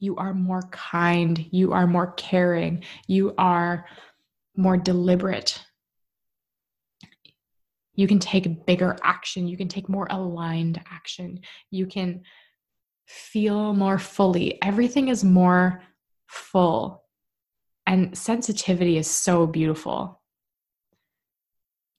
You 0.00 0.16
are 0.16 0.34
more 0.34 0.62
kind, 0.70 1.46
you 1.52 1.72
are 1.72 1.86
more 1.86 2.12
caring, 2.12 2.84
you 3.06 3.34
are 3.38 3.84
more 4.56 4.76
deliberate. 4.76 5.62
You 7.94 8.08
can 8.08 8.18
take 8.18 8.66
bigger 8.66 8.96
action, 9.02 9.46
you 9.46 9.56
can 9.56 9.68
take 9.68 9.88
more 9.88 10.08
aligned 10.10 10.80
action, 10.90 11.40
you 11.70 11.86
can 11.86 12.22
feel 13.08 13.72
more 13.72 13.98
fully. 13.98 14.62
Everything 14.62 15.08
is 15.08 15.24
more 15.24 15.82
full. 16.26 17.04
And 17.86 18.16
sensitivity 18.16 18.98
is 18.98 19.10
so 19.10 19.46
beautiful. 19.46 20.20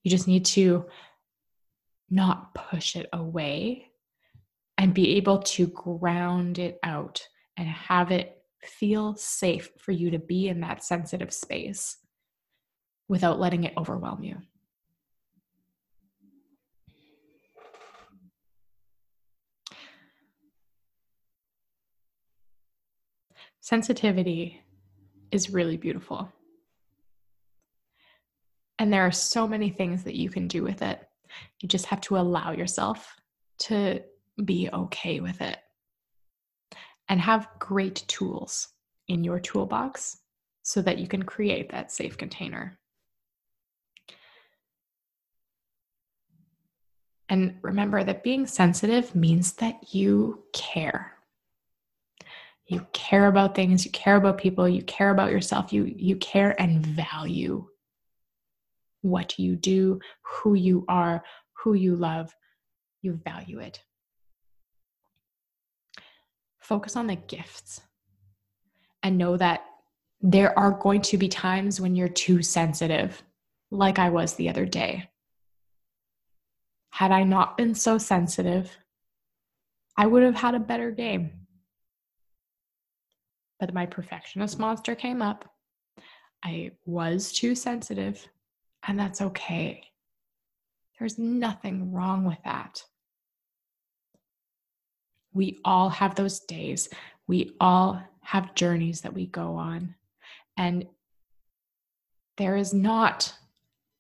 You 0.04 0.12
just 0.12 0.28
need 0.28 0.46
to 0.46 0.86
not 2.12 2.54
push 2.54 2.96
it 2.96 3.10
away 3.12 3.88
and 4.78 4.94
be 4.94 5.18
able 5.18 5.40
to 5.40 5.68
ground 5.68 6.60
it 6.60 6.80
out 6.84 7.28
and 7.58 7.68
have 7.68 8.12
it 8.12 8.38
feel 8.64 9.16
safe 9.16 9.72
for 9.78 9.92
you 9.92 10.12
to 10.12 10.20
be 10.20 10.48
in 10.48 10.62
that 10.62 10.84
sensitive 10.84 11.34
space 11.34 11.98
without 13.08 13.40
letting 13.40 13.64
it 13.64 13.74
overwhelm 13.76 14.24
you. 14.24 14.38
Sensitivity 23.70 24.64
is 25.32 25.52
really 25.52 25.78
beautiful. 25.78 26.28
And 28.80 28.92
there 28.92 29.06
are 29.06 29.12
so 29.12 29.48
many 29.48 29.70
things 29.70 30.06
that 30.06 30.16
you 30.16 30.32
can 30.32 30.48
do 30.48 30.64
with 30.64 30.82
it. 30.82 31.08
You 31.62 31.70
just 31.70 31.86
have 31.86 32.02
to 32.02 32.18
allow 32.18 32.52
yourself 32.52 33.16
to 33.60 34.02
be 34.44 34.72
okay 34.74 35.20
with 35.20 35.40
it 35.42 35.60
and 37.10 37.22
have 37.22 37.48
great 37.60 38.04
tools 38.08 38.70
in 39.08 39.24
your 39.24 39.40
toolbox 39.40 40.18
so 40.64 40.82
that 40.82 40.98
you 40.98 41.08
can 41.08 41.22
create 41.22 41.70
that 41.70 41.92
safe 41.92 42.18
container. 42.18 42.80
And 47.30 47.60
remember 47.62 48.04
that 48.04 48.24
being 48.24 48.48
sensitive 48.48 49.14
means 49.14 49.54
that 49.54 49.94
you 49.94 50.44
care 50.54 51.19
you 52.70 52.86
care 52.94 53.28
about 53.28 53.56
things 53.56 53.86
you 53.86 53.92
care 53.92 54.16
about 54.16 54.38
people 54.38 54.68
you 54.68 54.82
care 54.84 55.10
about 55.10 55.32
yourself 55.32 55.74
you 55.74 55.86
you 55.98 56.16
care 56.18 56.60
and 56.62 56.86
value 56.86 57.66
what 59.02 59.40
you 59.40 59.56
do 59.56 60.00
who 60.22 60.54
you 60.54 60.86
are 60.88 61.24
who 61.64 61.74
you 61.74 61.96
love 61.96 62.34
you 63.02 63.20
value 63.24 63.60
it. 63.60 63.82
Focus 66.60 66.96
on 66.96 67.08
the 67.08 67.16
gifts 67.16 67.82
and 69.02 69.18
know 69.18 69.38
that 69.38 69.62
there 70.22 70.58
are 70.60 70.72
going 70.72 71.02
to 71.02 71.18
be 71.18 71.30
times 71.30 71.80
when 71.80 71.96
you're 71.96 72.10
too 72.10 72.44
sensitive 72.44 73.24
like 73.72 73.98
i 74.00 74.10
was 74.10 74.36
the 74.36 74.50
other 74.50 74.66
day. 74.66 75.10
Had 76.92 77.12
i 77.12 77.24
not 77.24 77.58
been 77.58 77.74
so 77.74 77.98
sensitive 77.98 78.78
i 79.98 80.06
would 80.06 80.24
have 80.24 80.36
had 80.36 80.56
a 80.56 80.60
better 80.60 80.92
game 80.92 81.32
but 83.60 83.74
my 83.74 83.86
perfectionist 83.86 84.58
monster 84.58 84.96
came 84.96 85.22
up. 85.22 85.46
I 86.44 86.72
was 86.86 87.32
too 87.32 87.56
sensitive, 87.56 88.26
and 88.88 88.98
that's 88.98 89.22
okay. 89.22 89.84
There's 90.98 91.20
nothing 91.20 91.92
wrong 91.92 92.26
with 92.26 92.40
that. 92.46 92.84
We 95.34 95.60
all 95.64 95.90
have 95.90 96.16
those 96.16 96.40
days. 96.42 96.90
We 97.28 97.56
all 97.60 98.02
have 98.22 98.56
journeys 98.56 99.02
that 99.02 99.14
we 99.14 99.28
go 99.28 99.56
on. 99.56 99.96
And 100.58 100.86
there 102.38 102.58
is 102.58 102.74
not 102.74 103.34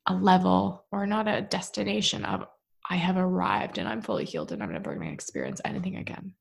a 0.06 0.13
level 0.13 0.86
or 0.91 1.06
not 1.06 1.28
a 1.28 1.41
destination 1.41 2.26
of, 2.26 2.45
I 2.89 2.95
have 2.95 3.17
arrived 3.17 3.78
and 3.78 3.88
I'm 3.88 4.02
fully 4.02 4.26
healed 4.26 4.52
and 4.52 4.63
I'm 4.63 4.74
never 4.74 4.95
going 4.95 5.08
to 5.08 5.13
experience 5.13 5.62
anything 5.63 5.98
again. 5.98 6.34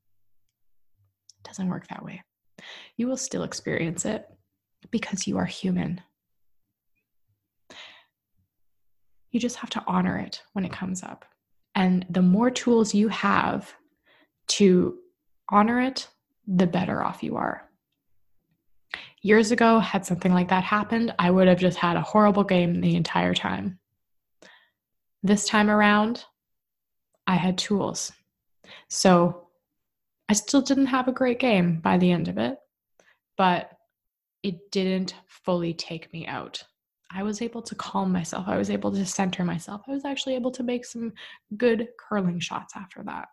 It 1.38 1.48
doesn't 1.48 1.68
work 1.68 1.86
that 1.88 2.04
way 2.04 2.22
you 2.96 3.06
will 3.06 3.16
still 3.16 3.42
experience 3.42 4.04
it 4.04 4.28
because 4.90 5.26
you 5.26 5.38
are 5.38 5.44
human. 5.44 6.00
You 9.30 9.40
just 9.40 9.56
have 9.56 9.70
to 9.70 9.84
honor 9.86 10.18
it 10.18 10.42
when 10.52 10.64
it 10.64 10.72
comes 10.72 11.02
up. 11.02 11.24
And 11.74 12.06
the 12.10 12.22
more 12.22 12.50
tools 12.50 12.94
you 12.94 13.08
have 13.08 13.72
to 14.48 14.98
honor 15.50 15.80
it, 15.80 16.08
the 16.46 16.66
better 16.66 17.04
off 17.04 17.22
you 17.22 17.36
are. 17.36 17.68
Years 19.20 19.50
ago, 19.50 19.78
had 19.78 20.06
something 20.06 20.32
like 20.32 20.48
that 20.48 20.64
happened, 20.64 21.14
I 21.18 21.30
would 21.30 21.48
have 21.48 21.58
just 21.58 21.76
had 21.76 21.96
a 21.96 22.02
horrible 22.02 22.44
game 22.44 22.80
the 22.80 22.96
entire 22.96 23.34
time. 23.34 23.78
This 25.22 25.44
time 25.44 25.68
around, 25.68 26.24
I 27.26 27.34
had 27.34 27.58
tools. 27.58 28.12
So 28.88 29.47
I 30.28 30.34
still 30.34 30.60
didn't 30.60 30.86
have 30.86 31.08
a 31.08 31.12
great 31.12 31.38
game 31.38 31.80
by 31.80 31.98
the 31.98 32.10
end 32.10 32.28
of 32.28 32.38
it, 32.38 32.58
but 33.36 33.70
it 34.42 34.70
didn't 34.70 35.14
fully 35.26 35.72
take 35.74 36.12
me 36.12 36.26
out. 36.26 36.62
I 37.10 37.22
was 37.22 37.40
able 37.40 37.62
to 37.62 37.74
calm 37.74 38.12
myself. 38.12 38.46
I 38.46 38.58
was 38.58 38.70
able 38.70 38.92
to 38.92 39.06
center 39.06 39.44
myself. 39.44 39.82
I 39.88 39.92
was 39.92 40.04
actually 40.04 40.34
able 40.34 40.50
to 40.52 40.62
make 40.62 40.84
some 40.84 41.12
good 41.56 41.88
curling 41.98 42.38
shots 42.38 42.74
after 42.76 43.02
that. 43.04 43.28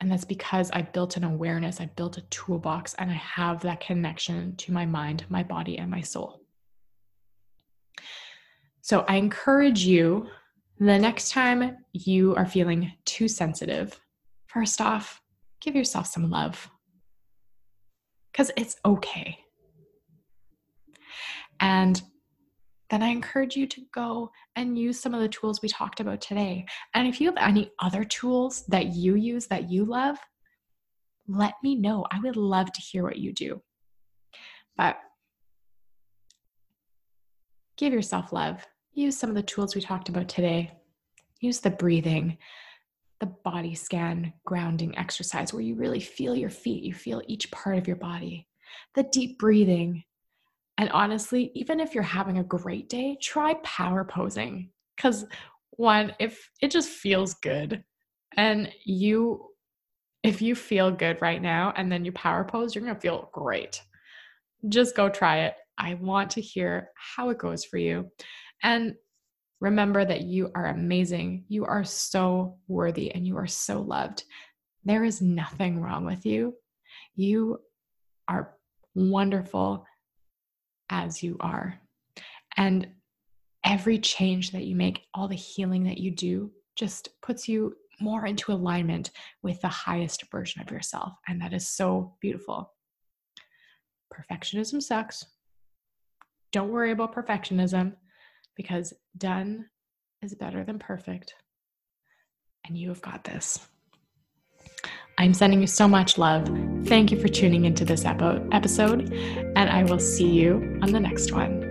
And 0.00 0.10
that's 0.10 0.24
because 0.24 0.70
I 0.72 0.82
built 0.82 1.16
an 1.16 1.24
awareness, 1.24 1.80
I 1.80 1.86
built 1.86 2.16
a 2.16 2.22
toolbox, 2.22 2.94
and 2.94 3.10
I 3.10 3.14
have 3.14 3.60
that 3.60 3.80
connection 3.80 4.56
to 4.56 4.72
my 4.72 4.86
mind, 4.86 5.26
my 5.28 5.42
body, 5.42 5.78
and 5.78 5.90
my 5.90 6.00
soul. 6.00 6.40
So 8.80 9.04
I 9.06 9.16
encourage 9.16 9.84
you 9.84 10.28
the 10.80 10.98
next 10.98 11.30
time 11.30 11.76
you 11.92 12.34
are 12.36 12.46
feeling 12.46 12.90
too 13.04 13.28
sensitive, 13.28 14.00
first 14.46 14.80
off, 14.80 15.20
give 15.60 15.76
yourself 15.76 16.06
some 16.06 16.30
love 16.30 16.70
because 18.32 18.50
it's 18.56 18.76
okay. 18.86 19.38
And 21.60 22.00
then 22.88 23.02
I 23.02 23.08
encourage 23.08 23.56
you 23.56 23.66
to 23.66 23.82
go 23.92 24.30
and 24.56 24.78
use 24.78 24.98
some 24.98 25.12
of 25.12 25.20
the 25.20 25.28
tools 25.28 25.60
we 25.60 25.68
talked 25.68 26.00
about 26.00 26.22
today. 26.22 26.64
And 26.94 27.06
if 27.06 27.20
you 27.20 27.28
have 27.28 27.36
any 27.38 27.70
other 27.80 28.02
tools 28.02 28.64
that 28.68 28.86
you 28.86 29.16
use 29.16 29.46
that 29.48 29.70
you 29.70 29.84
love, 29.84 30.16
let 31.28 31.54
me 31.62 31.74
know. 31.74 32.06
I 32.10 32.20
would 32.20 32.36
love 32.36 32.72
to 32.72 32.80
hear 32.80 33.02
what 33.02 33.18
you 33.18 33.34
do. 33.34 33.60
But 34.78 34.96
give 37.76 37.92
yourself 37.92 38.32
love. 38.32 38.66
Use 38.92 39.16
some 39.16 39.30
of 39.30 39.36
the 39.36 39.42
tools 39.42 39.74
we 39.74 39.80
talked 39.80 40.08
about 40.08 40.28
today. 40.28 40.72
Use 41.40 41.60
the 41.60 41.70
breathing, 41.70 42.38
the 43.20 43.26
body 43.26 43.74
scan 43.74 44.32
grounding 44.44 44.96
exercise 44.98 45.52
where 45.52 45.62
you 45.62 45.74
really 45.74 46.00
feel 46.00 46.34
your 46.34 46.50
feet, 46.50 46.82
you 46.82 46.92
feel 46.92 47.22
each 47.26 47.50
part 47.50 47.78
of 47.78 47.86
your 47.86 47.96
body, 47.96 48.46
the 48.94 49.04
deep 49.04 49.38
breathing. 49.38 50.04
And 50.78 50.90
honestly, 50.90 51.52
even 51.54 51.80
if 51.80 51.94
you're 51.94 52.02
having 52.02 52.38
a 52.38 52.44
great 52.44 52.88
day, 52.88 53.16
try 53.20 53.54
power 53.62 54.04
posing 54.04 54.70
because 54.96 55.24
one, 55.70 56.14
if 56.18 56.50
it 56.60 56.70
just 56.70 56.90
feels 56.90 57.34
good 57.34 57.84
and 58.36 58.70
you 58.84 59.46
if 60.22 60.42
you 60.42 60.54
feel 60.54 60.90
good 60.90 61.20
right 61.22 61.40
now 61.40 61.72
and 61.76 61.90
then 61.90 62.04
you 62.04 62.12
power 62.12 62.44
pose, 62.44 62.74
you're 62.74 62.84
going 62.84 62.94
to 62.94 63.00
feel 63.00 63.30
great. 63.32 63.82
Just 64.68 64.94
go 64.94 65.08
try 65.08 65.44
it. 65.44 65.54
I 65.78 65.94
want 65.94 66.30
to 66.32 66.42
hear 66.42 66.90
how 66.94 67.30
it 67.30 67.38
goes 67.38 67.64
for 67.64 67.78
you. 67.78 68.10
And 68.62 68.94
Remember 69.60 70.04
that 70.04 70.22
you 70.22 70.50
are 70.54 70.66
amazing. 70.66 71.44
You 71.48 71.66
are 71.66 71.84
so 71.84 72.56
worthy 72.66 73.14
and 73.14 73.26
you 73.26 73.36
are 73.36 73.46
so 73.46 73.80
loved. 73.80 74.24
There 74.84 75.04
is 75.04 75.20
nothing 75.20 75.80
wrong 75.80 76.06
with 76.06 76.24
you. 76.24 76.54
You 77.14 77.60
are 78.26 78.54
wonderful 78.94 79.86
as 80.88 81.22
you 81.22 81.36
are. 81.40 81.78
And 82.56 82.88
every 83.64 83.98
change 83.98 84.52
that 84.52 84.64
you 84.64 84.74
make, 84.74 85.02
all 85.12 85.28
the 85.28 85.34
healing 85.34 85.84
that 85.84 85.98
you 85.98 86.10
do, 86.10 86.50
just 86.74 87.10
puts 87.20 87.46
you 87.46 87.76
more 88.00 88.24
into 88.24 88.52
alignment 88.52 89.10
with 89.42 89.60
the 89.60 89.68
highest 89.68 90.24
version 90.30 90.62
of 90.62 90.70
yourself. 90.70 91.12
And 91.28 91.38
that 91.42 91.52
is 91.52 91.68
so 91.68 92.14
beautiful. 92.22 92.72
Perfectionism 94.10 94.82
sucks. 94.82 95.26
Don't 96.50 96.70
worry 96.70 96.92
about 96.92 97.14
perfectionism 97.14 97.94
because 98.56 98.92
done 99.16 99.66
is 100.22 100.34
better 100.34 100.64
than 100.64 100.78
perfect. 100.78 101.34
And 102.66 102.76
you 102.76 102.88
have 102.88 103.02
got 103.02 103.24
this. 103.24 103.58
I'm 105.18 105.34
sending 105.34 105.60
you 105.60 105.66
so 105.66 105.86
much 105.86 106.16
love. 106.18 106.46
Thank 106.86 107.10
you 107.10 107.20
for 107.20 107.28
tuning 107.28 107.64
into 107.64 107.84
this 107.84 108.04
episode, 108.04 109.12
and 109.12 109.70
I 109.70 109.84
will 109.84 109.98
see 109.98 110.28
you 110.28 110.78
on 110.82 110.92
the 110.92 111.00
next 111.00 111.32
one. 111.32 111.66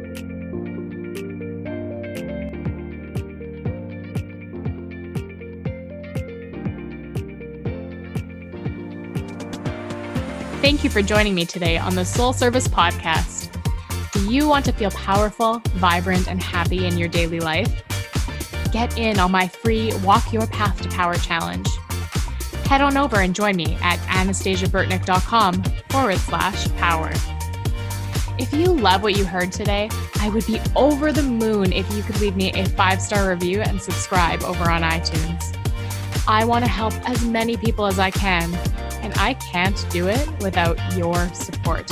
Thank 10.62 10.84
you 10.84 10.90
for 10.92 11.02
joining 11.02 11.34
me 11.34 11.46
today 11.46 11.78
on 11.78 11.96
the 11.96 12.06
Soul 12.06 12.34
Service 12.34 12.68
Podcast. 12.68 13.39
You 14.30 14.48
want 14.48 14.64
to 14.66 14.72
feel 14.72 14.92
powerful, 14.92 15.60
vibrant, 15.70 16.28
and 16.28 16.40
happy 16.40 16.86
in 16.86 17.00
your 17.00 17.08
daily 17.08 17.40
life? 17.40 17.84
Get 18.72 18.96
in 18.96 19.18
on 19.18 19.32
my 19.32 19.48
free 19.48 19.92
Walk 20.04 20.32
Your 20.32 20.46
Path 20.46 20.80
to 20.84 20.90
Power 20.90 21.16
challenge. 21.16 21.68
Head 22.66 22.82
on 22.82 22.96
over 22.96 23.22
and 23.22 23.34
join 23.34 23.56
me 23.56 23.76
at 23.82 23.98
anastasiaburtnick.com 24.02 25.64
forward 25.90 26.18
slash 26.20 26.72
power. 26.76 27.12
If 28.38 28.54
you 28.54 28.66
love 28.66 29.02
what 29.02 29.18
you 29.18 29.26
heard 29.26 29.52
today, 29.52 29.90
I 30.20 30.30
would 30.30 30.46
be 30.46 30.62
over 30.76 31.12
the 31.12 31.24
moon 31.24 31.74
if 31.74 31.92
you 31.92 32.04
could 32.04 32.22
leave 32.22 32.36
me 32.36 32.52
a 32.54 32.70
five 32.70 33.02
star 33.02 33.32
review 33.32 33.62
and 33.62 33.82
subscribe 33.82 34.44
over 34.44 34.70
on 34.70 34.84
iTunes. 34.84 35.58
I 36.28 36.46
want 36.46 36.64
to 36.64 36.70
help 36.70 36.94
as 37.10 37.26
many 37.26 37.58
people 37.58 37.88
as 37.88 37.98
I 37.98 38.12
can 38.12 38.54
and 39.02 39.12
I 39.18 39.34
can't 39.34 39.84
do 39.90 40.08
it 40.08 40.30
without 40.40 40.78
your 40.96 41.34
support. 41.34 41.92